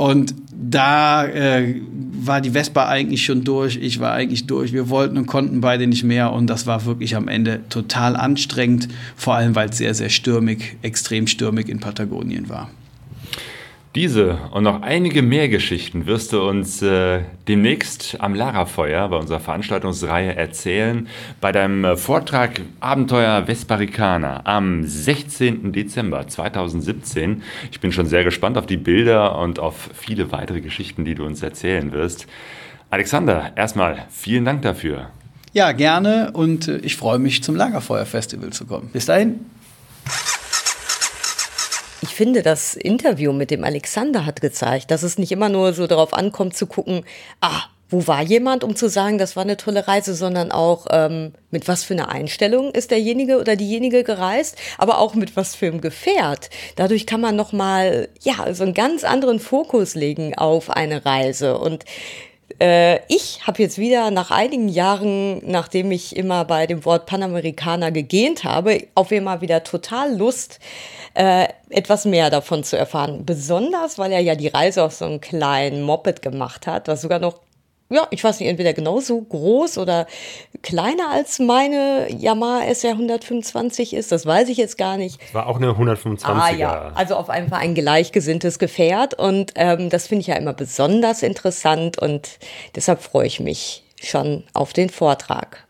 Und 0.00 0.34
da 0.50 1.26
äh, 1.26 1.82
war 2.12 2.40
die 2.40 2.52
Vespa 2.52 2.88
eigentlich 2.88 3.22
schon 3.22 3.44
durch, 3.44 3.76
ich 3.76 4.00
war 4.00 4.14
eigentlich 4.14 4.46
durch. 4.46 4.72
Wir 4.72 4.88
wollten 4.88 5.18
und 5.18 5.26
konnten 5.26 5.60
beide 5.60 5.86
nicht 5.86 6.04
mehr 6.04 6.32
und 6.32 6.46
das 6.46 6.66
war 6.66 6.86
wirklich 6.86 7.16
am 7.16 7.28
Ende 7.28 7.60
total 7.68 8.16
anstrengend, 8.16 8.88
vor 9.14 9.34
allem 9.34 9.54
weil 9.54 9.68
es 9.68 9.76
sehr, 9.76 9.92
sehr 9.92 10.08
stürmig, 10.08 10.78
extrem 10.80 11.26
stürmig 11.26 11.68
in 11.68 11.80
Patagonien 11.80 12.48
war. 12.48 12.70
Diese 13.96 14.38
und 14.52 14.62
noch 14.62 14.82
einige 14.82 15.20
mehr 15.20 15.48
Geschichten 15.48 16.06
wirst 16.06 16.32
du 16.32 16.48
uns 16.48 16.80
äh, 16.80 17.22
demnächst 17.48 18.18
am 18.20 18.36
Larafeuer 18.36 19.08
bei 19.08 19.16
unserer 19.16 19.40
Veranstaltungsreihe 19.40 20.36
erzählen. 20.36 21.08
Bei 21.40 21.50
deinem 21.50 21.84
äh, 21.84 21.96
Vortrag 21.96 22.60
Abenteuer 22.78 23.48
Vesparicana 23.48 24.42
am 24.44 24.84
16. 24.84 25.72
Dezember 25.72 26.28
2017. 26.28 27.42
Ich 27.72 27.80
bin 27.80 27.90
schon 27.90 28.06
sehr 28.06 28.22
gespannt 28.22 28.56
auf 28.58 28.66
die 28.66 28.76
Bilder 28.76 29.36
und 29.36 29.58
auf 29.58 29.90
viele 29.92 30.30
weitere 30.30 30.60
Geschichten, 30.60 31.04
die 31.04 31.16
du 31.16 31.24
uns 31.24 31.42
erzählen 31.42 31.90
wirst. 31.90 32.28
Alexander, 32.90 33.50
erstmal 33.56 34.06
vielen 34.08 34.44
Dank 34.44 34.62
dafür. 34.62 35.10
Ja, 35.52 35.72
gerne 35.72 36.30
und 36.32 36.68
äh, 36.68 36.76
ich 36.76 36.94
freue 36.94 37.18
mich 37.18 37.42
zum 37.42 37.56
Lagerfeuer-Festival 37.56 38.50
zu 38.50 38.66
kommen. 38.66 38.90
Bis 38.92 39.06
dahin. 39.06 39.40
Ich 42.02 42.14
finde, 42.14 42.42
das 42.42 42.74
Interview 42.74 43.32
mit 43.32 43.50
dem 43.50 43.62
Alexander 43.62 44.24
hat 44.24 44.40
gezeigt, 44.40 44.90
dass 44.90 45.02
es 45.02 45.18
nicht 45.18 45.32
immer 45.32 45.50
nur 45.50 45.74
so 45.74 45.86
darauf 45.86 46.14
ankommt 46.14 46.56
zu 46.56 46.66
gucken, 46.66 47.04
ah, 47.40 47.64
wo 47.90 48.06
war 48.06 48.22
jemand, 48.22 48.64
um 48.64 48.76
zu 48.76 48.88
sagen, 48.88 49.18
das 49.18 49.36
war 49.36 49.42
eine 49.42 49.56
tolle 49.56 49.86
Reise, 49.86 50.14
sondern 50.14 50.52
auch 50.52 50.86
ähm, 50.90 51.32
mit 51.50 51.68
was 51.68 51.84
für 51.84 51.94
einer 51.94 52.08
Einstellung 52.08 52.70
ist 52.70 52.92
derjenige 52.92 53.38
oder 53.38 53.56
diejenige 53.56 54.04
gereist, 54.04 54.56
aber 54.78 54.98
auch 54.98 55.14
mit 55.14 55.36
was 55.36 55.56
für 55.56 55.66
einem 55.66 55.80
Gefährt. 55.80 56.50
Dadurch 56.76 57.06
kann 57.06 57.20
man 57.20 57.36
noch 57.36 57.52
mal 57.52 58.08
ja 58.22 58.54
so 58.54 58.62
einen 58.62 58.74
ganz 58.74 59.04
anderen 59.04 59.40
Fokus 59.40 59.94
legen 59.94 60.34
auf 60.36 60.70
eine 60.70 61.04
Reise 61.04 61.58
und 61.58 61.84
ich 62.58 63.46
habe 63.46 63.62
jetzt 63.62 63.78
wieder 63.78 64.10
nach 64.10 64.30
einigen 64.30 64.68
Jahren, 64.68 65.40
nachdem 65.50 65.92
ich 65.92 66.16
immer 66.16 66.44
bei 66.44 66.66
dem 66.66 66.84
Wort 66.84 67.06
Panamerikaner 67.06 67.90
gegähnt 67.90 68.44
habe, 68.44 68.86
auf 68.94 69.12
einmal 69.12 69.40
wieder 69.40 69.62
total 69.64 70.16
Lust, 70.16 70.58
äh, 71.14 71.48
etwas 71.70 72.04
mehr 72.04 72.30
davon 72.30 72.64
zu 72.64 72.76
erfahren. 72.76 73.24
Besonders, 73.24 73.98
weil 73.98 74.12
er 74.12 74.20
ja 74.20 74.34
die 74.34 74.48
Reise 74.48 74.84
auf 74.84 74.92
so 74.92 75.04
einem 75.04 75.20
kleinen 75.20 75.82
Moped 75.82 76.22
gemacht 76.22 76.66
hat, 76.66 76.88
was 76.88 77.02
sogar 77.02 77.18
noch 77.18 77.40
ja, 77.90 78.06
ich 78.10 78.22
weiß 78.22 78.38
nicht, 78.38 78.48
entweder 78.48 78.72
genauso 78.72 79.20
groß 79.20 79.78
oder 79.78 80.06
kleiner 80.62 81.10
als 81.10 81.40
meine 81.40 82.06
Yamaha 82.08 82.64
SR 82.64 82.92
125 82.92 83.94
ist. 83.94 84.12
Das 84.12 84.24
weiß 84.24 84.48
ich 84.48 84.58
jetzt 84.58 84.78
gar 84.78 84.96
nicht. 84.96 85.18
War 85.34 85.48
auch 85.48 85.56
eine 85.56 85.72
125er. 85.72 86.24
Ah 86.24 86.50
ja, 86.50 86.92
also 86.94 87.16
auf 87.16 87.34
jeden 87.34 87.48
Fall 87.48 87.60
ein 87.60 87.74
gleichgesinntes 87.74 88.60
Gefährt. 88.60 89.14
Und 89.14 89.52
ähm, 89.56 89.90
das 89.90 90.06
finde 90.06 90.20
ich 90.20 90.28
ja 90.28 90.36
immer 90.36 90.52
besonders 90.52 91.22
interessant 91.22 91.98
und 91.98 92.38
deshalb 92.76 93.02
freue 93.02 93.26
ich 93.26 93.40
mich 93.40 93.82
schon 94.00 94.44
auf 94.54 94.72
den 94.72 94.88
Vortrag. 94.88 95.66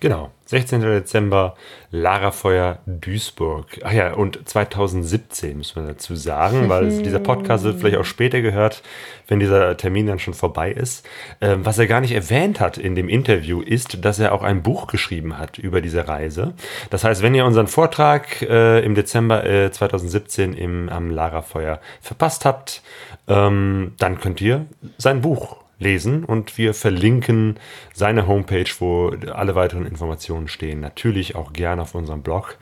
Genau. 0.00 0.30
16. 0.50 0.80
Dezember, 0.80 1.54
Larafeuer 1.92 2.80
Duisburg. 2.84 3.66
Ach 3.84 3.92
ja, 3.92 4.14
und 4.14 4.48
2017 4.48 5.56
müssen 5.56 5.76
wir 5.80 5.92
dazu 5.92 6.16
sagen, 6.16 6.68
weil 6.68 7.02
dieser 7.04 7.20
Podcast 7.20 7.62
wird 7.62 7.78
vielleicht 7.78 7.98
auch 7.98 8.04
später 8.04 8.40
gehört, 8.40 8.82
wenn 9.28 9.38
dieser 9.38 9.76
Termin 9.76 10.08
dann 10.08 10.18
schon 10.18 10.34
vorbei 10.34 10.72
ist. 10.72 11.08
Ähm, 11.40 11.64
was 11.64 11.78
er 11.78 11.86
gar 11.86 12.00
nicht 12.00 12.10
erwähnt 12.10 12.58
hat 12.58 12.78
in 12.78 12.96
dem 12.96 13.08
Interview 13.08 13.60
ist, 13.60 14.04
dass 14.04 14.18
er 14.18 14.32
auch 14.32 14.42
ein 14.42 14.64
Buch 14.64 14.88
geschrieben 14.88 15.38
hat 15.38 15.56
über 15.58 15.80
diese 15.80 16.08
Reise. 16.08 16.54
Das 16.90 17.04
heißt, 17.04 17.22
wenn 17.22 17.36
ihr 17.36 17.44
unseren 17.44 17.68
Vortrag 17.68 18.42
äh, 18.42 18.80
im 18.80 18.96
Dezember 18.96 19.46
äh, 19.46 19.70
2017 19.70 20.54
im, 20.54 20.88
am 20.88 21.10
Larafeuer 21.10 21.78
verpasst 22.00 22.44
habt, 22.44 22.82
ähm, 23.28 23.92
dann 23.98 24.18
könnt 24.18 24.40
ihr 24.40 24.66
sein 24.98 25.20
Buch 25.20 25.59
lesen 25.80 26.24
und 26.24 26.56
wir 26.58 26.72
verlinken 26.74 27.58
seine 27.92 28.28
Homepage, 28.28 28.70
wo 28.78 29.08
alle 29.32 29.56
weiteren 29.56 29.86
Informationen 29.86 30.46
stehen. 30.48 30.80
Natürlich 30.80 31.34
auch 31.34 31.52
gerne 31.52 31.82
auf 31.82 31.94
unserem 31.94 32.22
Blog 32.22 32.56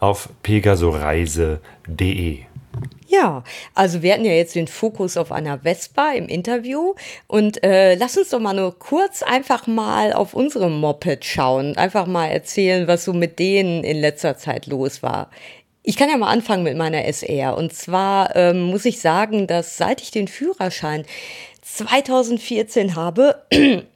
auf 0.00 0.28
pegasoreise.de. 0.42 2.40
Ja, 3.08 3.44
also 3.74 4.02
wir 4.02 4.12
hatten 4.12 4.24
ja 4.24 4.32
jetzt 4.32 4.54
den 4.54 4.66
Fokus 4.66 5.16
auf 5.16 5.32
einer 5.32 5.60
Vespa 5.60 6.10
im 6.12 6.26
Interview 6.26 6.94
und 7.26 7.62
äh, 7.64 7.94
lass 7.94 8.18
uns 8.18 8.30
doch 8.30 8.40
mal 8.40 8.52
nur 8.52 8.78
kurz 8.78 9.22
einfach 9.22 9.66
mal 9.66 10.12
auf 10.12 10.34
unsere 10.34 10.68
Moped 10.68 11.24
schauen, 11.24 11.76
einfach 11.76 12.06
mal 12.06 12.26
erzählen, 12.26 12.88
was 12.88 13.04
so 13.04 13.12
mit 13.12 13.38
denen 13.38 13.84
in 13.84 13.98
letzter 14.00 14.36
Zeit 14.36 14.66
los 14.66 15.02
war. 15.02 15.30
Ich 15.88 15.96
kann 15.96 16.10
ja 16.10 16.16
mal 16.16 16.32
anfangen 16.32 16.64
mit 16.64 16.76
meiner 16.76 17.04
SR. 17.04 17.56
Und 17.56 17.72
zwar 17.72 18.34
ähm, 18.34 18.62
muss 18.62 18.84
ich 18.84 19.00
sagen, 19.00 19.46
dass 19.46 19.76
seit 19.76 20.02
ich 20.02 20.10
den 20.10 20.26
Führerschein 20.26 21.04
2014 21.66 22.94
habe, 22.94 23.42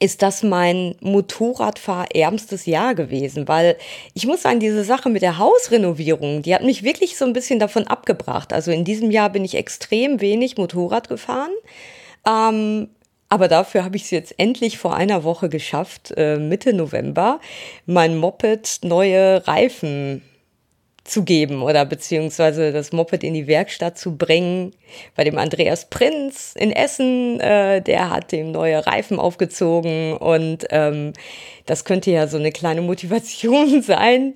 ist 0.00 0.22
das 0.22 0.44
mein 0.44 0.94
Motorradfahrärmstes 1.00 2.66
Jahr 2.66 2.94
gewesen, 2.94 3.48
weil 3.48 3.76
ich 4.14 4.26
muss 4.26 4.42
sagen, 4.42 4.60
diese 4.60 4.84
Sache 4.84 5.10
mit 5.10 5.22
der 5.22 5.38
Hausrenovierung, 5.38 6.42
die 6.42 6.54
hat 6.54 6.62
mich 6.62 6.84
wirklich 6.84 7.18
so 7.18 7.24
ein 7.24 7.32
bisschen 7.32 7.58
davon 7.58 7.88
abgebracht. 7.88 8.52
Also 8.52 8.70
in 8.70 8.84
diesem 8.84 9.10
Jahr 9.10 9.30
bin 9.30 9.44
ich 9.44 9.56
extrem 9.56 10.20
wenig 10.20 10.56
Motorrad 10.56 11.08
gefahren. 11.08 11.50
Ähm, 12.26 12.88
aber 13.28 13.48
dafür 13.48 13.84
habe 13.84 13.96
ich 13.96 14.04
es 14.04 14.10
jetzt 14.10 14.34
endlich 14.38 14.78
vor 14.78 14.94
einer 14.94 15.24
Woche 15.24 15.48
geschafft, 15.48 16.14
äh, 16.16 16.38
Mitte 16.38 16.72
November, 16.72 17.40
mein 17.84 18.16
Moped 18.16 18.80
neue 18.84 19.46
Reifen 19.46 20.22
zu 21.08 21.24
geben 21.24 21.62
oder 21.62 21.84
beziehungsweise 21.84 22.72
das 22.72 22.92
Moped 22.92 23.24
in 23.24 23.34
die 23.34 23.46
Werkstatt 23.46 23.98
zu 23.98 24.16
bringen. 24.16 24.72
Bei 25.16 25.24
dem 25.24 25.38
Andreas 25.38 25.86
Prinz 25.88 26.54
in 26.56 26.72
Essen, 26.72 27.40
äh, 27.40 27.82
der 27.82 28.10
hat 28.10 28.32
dem 28.32 28.52
neue 28.52 28.86
Reifen 28.86 29.18
aufgezogen 29.18 30.16
und 30.16 30.66
ähm, 30.70 31.12
das 31.68 31.84
könnte 31.84 32.10
ja 32.10 32.26
so 32.26 32.38
eine 32.38 32.50
kleine 32.50 32.80
Motivation 32.80 33.82
sein, 33.86 34.34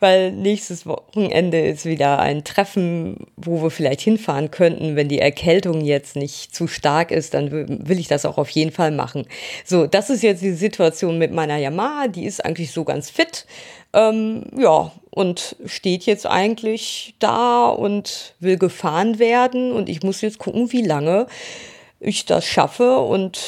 weil 0.00 0.32
nächstes 0.32 0.86
Wochenende 0.86 1.60
ist 1.66 1.86
wieder 1.86 2.18
ein 2.18 2.44
Treffen, 2.44 3.26
wo 3.36 3.62
wir 3.62 3.70
vielleicht 3.70 4.02
hinfahren 4.02 4.50
könnten. 4.50 4.94
Wenn 4.94 5.08
die 5.08 5.18
Erkältung 5.18 5.80
jetzt 5.80 6.14
nicht 6.14 6.54
zu 6.54 6.66
stark 6.66 7.10
ist, 7.10 7.32
dann 7.32 7.50
will 7.88 7.98
ich 7.98 8.08
das 8.08 8.26
auch 8.26 8.36
auf 8.36 8.50
jeden 8.50 8.70
Fall 8.70 8.90
machen. 8.90 9.26
So, 9.64 9.86
das 9.86 10.10
ist 10.10 10.22
jetzt 10.22 10.42
die 10.42 10.52
Situation 10.52 11.16
mit 11.16 11.32
meiner 11.32 11.56
Yamaha. 11.56 12.08
Die 12.08 12.26
ist 12.26 12.44
eigentlich 12.44 12.70
so 12.70 12.84
ganz 12.84 13.08
fit. 13.08 13.46
Ähm, 13.94 14.44
ja, 14.54 14.92
und 15.10 15.56
steht 15.64 16.04
jetzt 16.04 16.26
eigentlich 16.26 17.14
da 17.18 17.68
und 17.68 18.34
will 18.40 18.58
gefahren 18.58 19.18
werden. 19.18 19.72
Und 19.72 19.88
ich 19.88 20.02
muss 20.02 20.20
jetzt 20.20 20.38
gucken, 20.38 20.70
wie 20.70 20.82
lange 20.82 21.28
ich 21.98 22.26
das 22.26 22.44
schaffe 22.44 22.98
und 22.98 23.40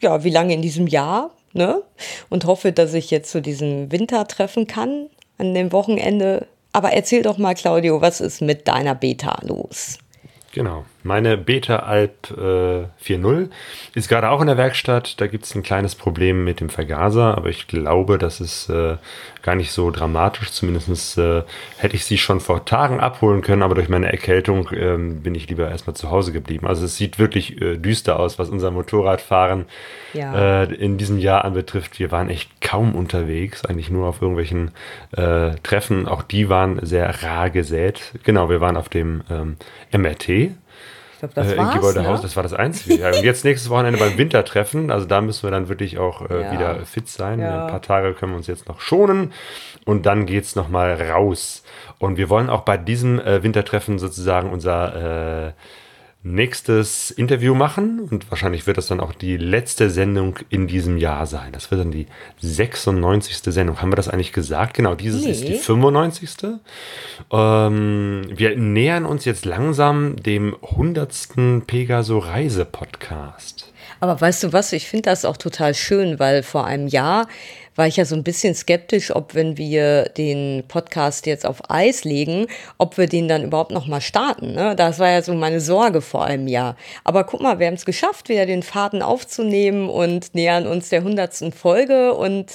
ja, 0.00 0.22
wie 0.22 0.30
lange 0.30 0.54
in 0.54 0.62
diesem 0.62 0.86
Jahr. 0.86 1.32
Ne? 1.56 1.82
Und 2.28 2.44
hoffe, 2.44 2.70
dass 2.70 2.92
ich 2.92 3.10
jetzt 3.10 3.30
zu 3.30 3.40
diesem 3.40 3.90
Winter 3.90 4.28
treffen 4.28 4.66
kann 4.66 5.08
an 5.38 5.54
dem 5.54 5.72
Wochenende. 5.72 6.46
Aber 6.72 6.92
erzähl 6.92 7.22
doch 7.22 7.38
mal, 7.38 7.54
Claudio, 7.54 8.02
was 8.02 8.20
ist 8.20 8.42
mit 8.42 8.68
deiner 8.68 8.94
Beta 8.94 9.40
los? 9.42 9.96
Genau. 10.52 10.84
Meine 11.06 11.38
Beta 11.38 11.76
Alp 11.76 12.32
äh, 12.32 12.88
4.0 13.00 13.50
ist 13.94 14.08
gerade 14.08 14.28
auch 14.28 14.40
in 14.40 14.48
der 14.48 14.56
Werkstatt. 14.56 15.20
Da 15.20 15.28
gibt 15.28 15.44
es 15.44 15.54
ein 15.54 15.62
kleines 15.62 15.94
Problem 15.94 16.44
mit 16.44 16.58
dem 16.58 16.68
Vergaser, 16.68 17.36
aber 17.36 17.48
ich 17.48 17.68
glaube, 17.68 18.18
das 18.18 18.40
ist 18.40 18.68
äh, 18.68 18.96
gar 19.42 19.54
nicht 19.54 19.70
so 19.70 19.92
dramatisch. 19.92 20.50
Zumindest 20.50 21.16
äh, 21.16 21.44
hätte 21.78 21.94
ich 21.94 22.04
sie 22.04 22.18
schon 22.18 22.40
vor 22.40 22.64
Tagen 22.64 22.98
abholen 22.98 23.40
können, 23.40 23.62
aber 23.62 23.76
durch 23.76 23.88
meine 23.88 24.10
Erkältung 24.10 24.68
ähm, 24.72 25.22
bin 25.22 25.36
ich 25.36 25.48
lieber 25.48 25.70
erstmal 25.70 25.94
zu 25.94 26.10
Hause 26.10 26.32
geblieben. 26.32 26.66
Also 26.66 26.84
es 26.84 26.96
sieht 26.96 27.20
wirklich 27.20 27.62
äh, 27.62 27.76
düster 27.76 28.18
aus, 28.18 28.40
was 28.40 28.50
unser 28.50 28.72
Motorradfahren 28.72 29.66
ja. 30.12 30.62
Äh, 30.64 30.74
in 30.74 30.98
diesem 30.98 31.18
Jahr 31.18 31.44
anbetrifft. 31.44 32.00
Wir 32.00 32.10
waren 32.10 32.28
echt 32.28 32.60
kaum 32.60 32.96
unterwegs, 32.96 33.64
eigentlich 33.64 33.90
nur 33.90 34.08
auf 34.08 34.20
irgendwelchen 34.20 34.72
äh, 35.12 35.54
Treffen. 35.62 36.08
Auch 36.08 36.22
die 36.22 36.48
waren 36.48 36.84
sehr 36.84 37.22
rar 37.22 37.50
gesät. 37.50 38.12
Genau, 38.24 38.50
wir 38.50 38.60
waren 38.60 38.76
auf 38.76 38.88
dem 38.88 39.22
ähm, 39.30 39.56
MRT 39.92 40.50
ich 41.16 41.20
glaube, 41.20 41.34
das 41.34 41.52
äh, 41.52 41.56
war's, 41.56 41.74
Gebäudehaus, 41.74 42.18
ne? 42.18 42.22
das 42.24 42.36
war 42.36 42.42
das 42.42 42.52
Einzige. 42.52 43.00
Ja, 43.00 43.08
und 43.08 43.22
jetzt 43.22 43.42
nächstes 43.42 43.70
Wochenende 43.70 43.98
beim 43.98 44.18
Wintertreffen, 44.18 44.90
also 44.90 45.06
da 45.06 45.22
müssen 45.22 45.44
wir 45.44 45.50
dann 45.50 45.70
wirklich 45.70 45.96
auch 45.96 46.28
äh, 46.28 46.42
ja. 46.42 46.52
wieder 46.52 46.84
fit 46.84 47.08
sein. 47.08 47.40
Ja. 47.40 47.64
Ein 47.64 47.70
paar 47.70 47.80
Tage 47.80 48.12
können 48.12 48.32
wir 48.32 48.36
uns 48.36 48.46
jetzt 48.46 48.68
noch 48.68 48.80
schonen 48.80 49.32
und 49.86 50.04
dann 50.04 50.26
geht 50.26 50.44
es 50.44 50.56
nochmal 50.56 50.92
raus. 51.10 51.62
Und 51.98 52.18
wir 52.18 52.28
wollen 52.28 52.50
auch 52.50 52.62
bei 52.62 52.76
diesem 52.76 53.18
äh, 53.18 53.42
Wintertreffen 53.42 53.98
sozusagen 53.98 54.50
unser 54.50 55.46
äh, 55.46 55.52
nächstes 56.26 57.10
Interview 57.10 57.54
machen 57.54 58.00
und 58.00 58.30
wahrscheinlich 58.30 58.66
wird 58.66 58.76
das 58.76 58.88
dann 58.88 59.00
auch 59.00 59.12
die 59.12 59.36
letzte 59.36 59.90
Sendung 59.90 60.38
in 60.48 60.66
diesem 60.66 60.98
Jahr 60.98 61.26
sein. 61.26 61.52
Das 61.52 61.70
wird 61.70 61.80
dann 61.80 61.92
die 61.92 62.06
96. 62.40 63.38
Sendung. 63.54 63.80
Haben 63.80 63.92
wir 63.92 63.96
das 63.96 64.08
eigentlich 64.08 64.32
gesagt? 64.32 64.74
Genau, 64.74 64.94
dieses 64.94 65.24
nee. 65.24 65.30
ist 65.30 65.46
die 65.46 65.54
95. 65.54 66.30
Ähm, 67.30 68.22
wir 68.28 68.56
nähern 68.56 69.06
uns 69.06 69.24
jetzt 69.24 69.44
langsam 69.44 70.16
dem 70.16 70.56
100. 70.62 71.66
Pegaso 71.66 72.18
Reise 72.18 72.64
Podcast. 72.64 73.72
Aber 74.00 74.20
weißt 74.20 74.44
du 74.44 74.52
was, 74.52 74.72
ich 74.72 74.88
finde 74.88 75.10
das 75.10 75.24
auch 75.24 75.36
total 75.36 75.74
schön, 75.74 76.18
weil 76.18 76.42
vor 76.42 76.66
einem 76.66 76.88
Jahr 76.88 77.28
war 77.76 77.86
ich 77.86 77.96
ja 77.96 78.04
so 78.04 78.16
ein 78.16 78.24
bisschen 78.24 78.54
skeptisch, 78.54 79.14
ob 79.14 79.34
wenn 79.34 79.56
wir 79.56 80.04
den 80.16 80.64
Podcast 80.66 81.26
jetzt 81.26 81.46
auf 81.46 81.70
Eis 81.70 82.04
legen, 82.04 82.46
ob 82.78 82.98
wir 82.98 83.06
den 83.06 83.28
dann 83.28 83.44
überhaupt 83.44 83.70
noch 83.70 83.86
mal 83.86 84.00
starten. 84.00 84.54
Ne? 84.54 84.74
Das 84.74 84.98
war 84.98 85.10
ja 85.10 85.22
so 85.22 85.34
meine 85.34 85.60
Sorge 85.60 86.00
vor 86.00 86.24
einem 86.24 86.48
Jahr. 86.48 86.76
Aber 87.04 87.24
guck 87.24 87.40
mal, 87.40 87.58
wir 87.58 87.66
haben 87.66 87.74
es 87.74 87.84
geschafft, 87.84 88.28
wieder 88.28 88.46
den 88.46 88.62
Faden 88.62 89.02
aufzunehmen 89.02 89.88
und 89.88 90.34
nähern 90.34 90.66
uns 90.66 90.88
der 90.88 91.04
hundertsten 91.04 91.52
Folge 91.52 92.14
und 92.14 92.46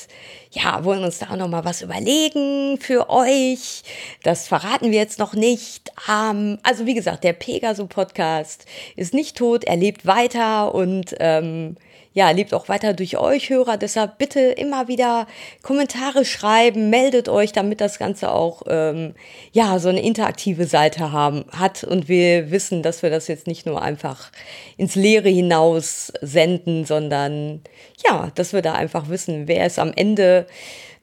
ja, 0.51 0.83
wollen 0.83 1.03
uns 1.03 1.19
da 1.19 1.27
auch 1.29 1.37
noch 1.37 1.47
mal 1.47 1.63
was 1.63 1.81
überlegen 1.81 2.77
für 2.79 3.09
euch. 3.09 3.83
Das 4.23 4.47
verraten 4.47 4.91
wir 4.91 4.99
jetzt 4.99 5.19
noch 5.19 5.33
nicht. 5.33 5.91
Ähm, 6.09 6.57
also 6.63 6.85
wie 6.85 6.93
gesagt, 6.93 7.23
der 7.23 7.33
Pegaso 7.33 7.87
Podcast 7.87 8.65
ist 8.95 9.13
nicht 9.13 9.37
tot, 9.37 9.63
er 9.63 9.77
lebt 9.77 10.05
weiter 10.05 10.75
und 10.75 11.15
ähm, 11.19 11.77
ja, 12.13 12.29
lebt 12.31 12.53
auch 12.53 12.67
weiter 12.67 12.93
durch 12.93 13.17
euch 13.17 13.49
Hörer. 13.49 13.77
Deshalb 13.77 14.17
bitte 14.17 14.39
immer 14.39 14.87
wieder 14.87 15.27
Kommentare 15.61 16.25
schreiben, 16.25 16.89
meldet 16.89 17.29
euch, 17.29 17.53
damit 17.53 17.79
das 17.79 17.99
Ganze 17.99 18.31
auch 18.31 18.63
ähm, 18.67 19.15
ja 19.53 19.79
so 19.79 19.89
eine 19.89 20.01
interaktive 20.01 20.65
Seite 20.65 21.11
haben 21.11 21.45
hat 21.51 21.83
und 21.83 22.09
wir 22.09 22.51
wissen, 22.51 22.83
dass 22.83 23.01
wir 23.01 23.09
das 23.09 23.27
jetzt 23.27 23.47
nicht 23.47 23.65
nur 23.65 23.81
einfach 23.81 24.31
ins 24.75 24.95
Leere 24.95 25.29
hinaus 25.29 26.11
senden, 26.21 26.85
sondern 26.85 27.61
ja, 28.05 28.31
dass 28.35 28.51
wir 28.51 28.61
da 28.61 28.73
einfach 28.73 29.07
wissen, 29.07 29.47
wer 29.47 29.65
ist 29.65 29.79
am 29.79 29.93
Ende 29.95 30.47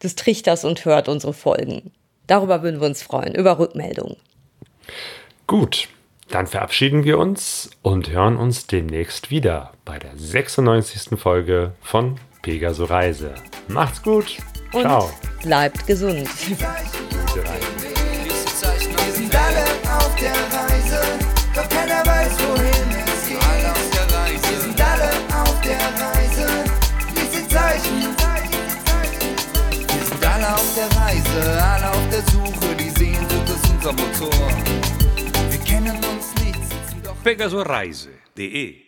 des 0.03 0.15
Trichters 0.15 0.65
und 0.65 0.85
hört 0.85 1.09
unsere 1.09 1.33
Folgen. 1.33 1.91
Darüber 2.27 2.63
würden 2.63 2.81
wir 2.81 2.87
uns 2.87 3.03
freuen, 3.03 3.35
über 3.35 3.59
Rückmeldungen. 3.59 4.17
Gut, 5.47 5.89
Dann 6.31 6.47
verabschieden 6.47 7.05
wir 7.05 7.19
uns 7.19 7.71
und 7.81 8.11
hören 8.11 8.37
uns 8.37 8.67
demnächst 8.67 9.31
wieder 9.31 9.73
bei 9.87 9.99
der 9.99 10.11
96. 10.15 11.19
Folge 11.19 11.73
von 11.81 12.17
Pegaso 12.43 12.85
Reise. 12.85 13.35
Macht's 13.69 14.03
gut. 14.03 14.37
Und 14.73 14.83
Ciao. 14.83 15.11
bleibt 15.43 15.87
gesund. 15.87 16.29
Wir 16.39 16.63
sind 19.15 19.35
alle 19.35 19.65
auf 19.97 20.15
der 20.17 20.33
Reise, 20.33 21.01
doch 21.55 21.69
keiner 21.71 22.05
weiß, 22.05 22.33
wohin 22.47 22.91
es 23.07 23.29
geht. 23.29 23.39
Alle 23.43 23.71
auf 23.73 23.91
der 23.91 24.19
Reise. 24.19 24.51
Wir 24.51 24.61
sind 24.61 24.81
alle 24.81 25.11
auf 25.43 25.61
der 25.63 25.79
Reise, 26.05 26.47
diese 27.17 27.49
Zeichen. 27.49 28.15
Wir 29.97 30.05
sind 30.05 30.27
alle 30.27 30.55
auf 30.55 30.75
der 30.77 30.89
Reise, 31.01 31.63
alle 31.63 31.91
auf 31.91 32.09
der 32.11 32.23
Suche, 32.33 32.75
die 32.79 32.91
Sehnsucht 32.91 33.49
ist 33.49 33.71
unser 33.71 33.93
Motor. 33.93 34.98
Wir 37.25 37.37
kennen 37.37 37.55
uns 37.55 38.88